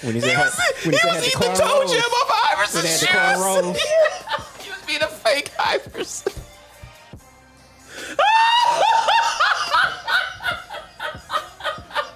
[0.09, 1.91] When he He said, was, when he he said was eating the toe cornrows.
[1.93, 3.01] jam off Iverson's shoes.
[3.01, 3.77] they had the cornrows.
[4.63, 6.33] he was being a fake Iverson.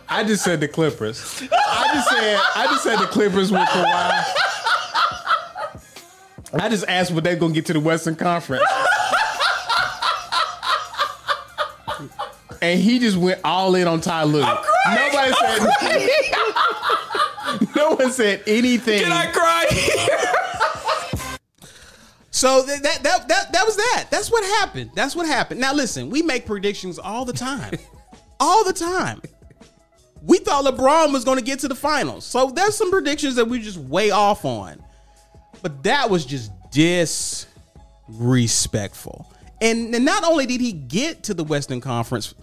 [0.10, 1.42] I just said the Clippers.
[1.52, 4.24] I just said I just said the Clippers with Kawhi.
[6.62, 8.64] I just asked what they're gonna get to the Western Conference.
[12.62, 14.42] and he just went all in on Ty Lue.
[14.42, 15.60] Nobody said
[17.84, 19.04] No one said anything.
[19.04, 19.66] Can I cry?
[22.32, 24.08] So that, that that that that was that.
[24.10, 24.92] That's what happened.
[24.96, 25.62] That's what happened.
[25.62, 27.78] Now listen, we make predictions all the time.
[28.40, 29.22] all the time.
[30.22, 32.26] We thought LeBron was going to get to the finals.
[32.26, 34.82] So there's some predictions that we just way off on.
[35.62, 39.32] But that was just disrespectful.
[39.62, 42.34] And, and not only did he get to the Western Conference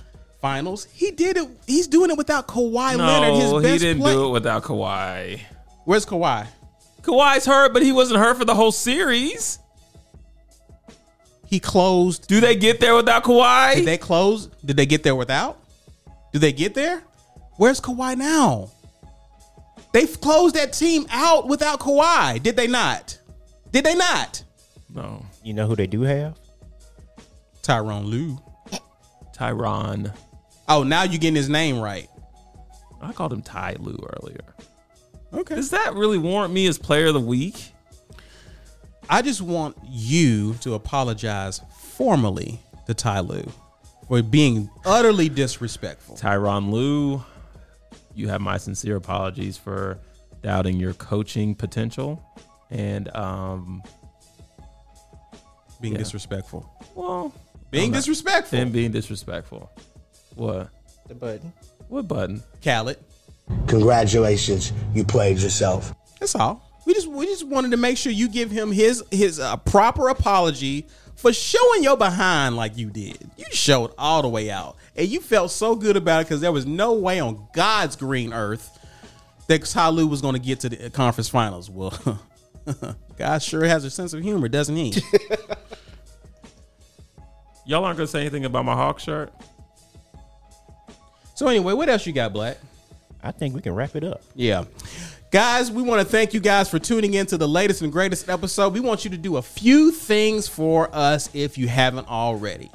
[0.40, 1.48] Finals, he did it.
[1.66, 3.34] He's doing it without Kawhi Leonard.
[3.34, 5.40] His no, best he didn't play- do it without Kawhi.
[5.84, 6.46] Where's Kawhi?
[7.02, 9.58] Kawhi's hurt, but he wasn't hurt for the whole series.
[11.46, 12.26] He closed.
[12.28, 13.84] Do they get there without Did Kawhi?
[13.84, 14.46] they close?
[14.64, 15.58] Did they get there without?
[16.32, 17.02] Did they get there?
[17.56, 18.70] Where's Kawhi now?
[19.92, 22.42] They've closed that team out without Kawhi.
[22.42, 23.18] Did they not?
[23.72, 24.42] Did they not?
[24.94, 25.26] no.
[25.42, 26.38] You know who they do have?
[27.62, 28.38] Tyrone Lue.
[29.34, 30.14] Tyronn.
[30.70, 32.08] Oh, now you're getting his name right.
[33.02, 34.54] I called him Ty Lue earlier.
[35.32, 35.56] Okay.
[35.56, 37.72] Does that really warrant me as player of the week?
[39.08, 43.52] I just want you to apologize formally to Ty Lue
[44.06, 46.16] for being utterly disrespectful.
[46.16, 47.22] Tyronn Lue,
[48.14, 49.98] you have my sincere apologies for
[50.42, 52.24] doubting your coaching potential.
[52.70, 53.82] And um
[55.80, 55.98] Being Yeah.
[55.98, 56.70] disrespectful.
[56.94, 57.32] well
[57.72, 58.58] Being disrespectful.
[58.58, 59.70] And being disrespectful.
[60.40, 60.70] What?
[61.06, 61.52] The button.
[61.88, 62.42] What button?
[62.64, 62.96] Khaled.
[63.66, 65.92] Congratulations, you played yourself.
[66.18, 66.66] That's all.
[66.86, 70.08] We just we just wanted to make sure you give him his his uh, proper
[70.08, 70.86] apology
[71.16, 73.18] for showing your behind like you did.
[73.36, 76.52] You showed all the way out, and you felt so good about it because there
[76.52, 78.78] was no way on God's green earth
[79.46, 81.68] that Ty was going to get to the conference finals.
[81.68, 81.92] Well,
[83.18, 84.94] God sure has a sense of humor, doesn't he?
[87.66, 89.34] Y'all aren't gonna say anything about my Hawk shirt?
[91.40, 92.58] So anyway, what else you got, Black?
[93.22, 94.20] I think we can wrap it up.
[94.34, 94.64] Yeah.
[95.30, 98.28] Guys, we want to thank you guys for tuning in to the latest and greatest
[98.28, 98.74] episode.
[98.74, 102.70] We want you to do a few things for us if you haven't already.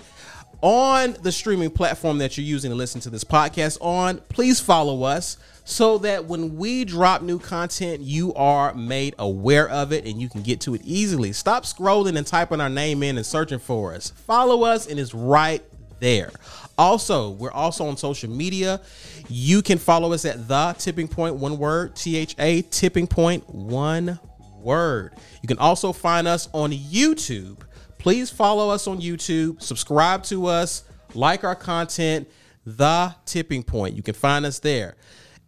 [0.64, 5.04] On the streaming platform that you're using to listen to this podcast on, please follow
[5.04, 10.20] us so that when we drop new content, you are made aware of it and
[10.20, 11.34] you can get to it easily.
[11.34, 14.10] Stop scrolling and typing our name in and searching for us.
[14.10, 15.62] Follow us and it's right
[16.00, 16.32] there.
[16.78, 18.82] Also, we're also on social media.
[19.30, 23.50] You can follow us at the tipping point, one word, T H A tipping point,
[23.50, 24.20] one
[24.60, 25.14] word.
[25.42, 27.62] You can also find us on YouTube.
[27.98, 30.84] Please follow us on YouTube, subscribe to us,
[31.14, 32.28] like our content,
[32.66, 33.96] the tipping point.
[33.96, 34.96] You can find us there.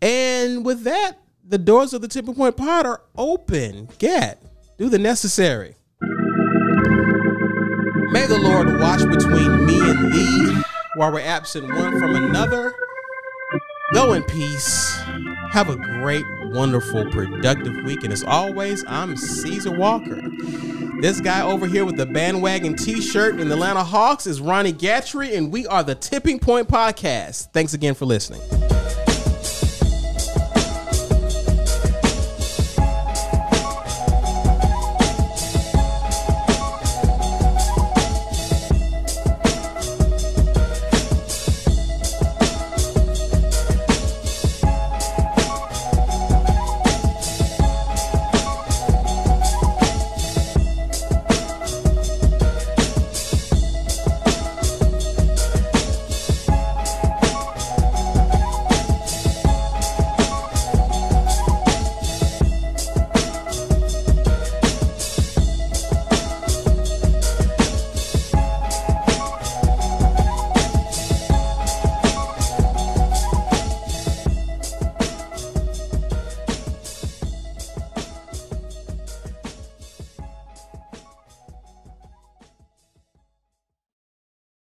[0.01, 3.89] And with that, the doors of the tipping point pod are open.
[3.99, 4.41] Get,
[4.77, 5.75] do the necessary.
[8.09, 10.61] May the Lord watch between me and thee
[10.97, 12.73] while we're absent one from another.
[13.93, 14.99] Go in peace.
[15.51, 18.03] Have a great, wonderful, productive week.
[18.03, 20.19] And as always, I'm Caesar Walker.
[20.99, 24.73] This guy over here with the bandwagon t shirt and the Atlanta Hawks is Ronnie
[24.73, 27.49] Gatrey, and we are the Tipping Point Podcast.
[27.51, 28.41] Thanks again for listening.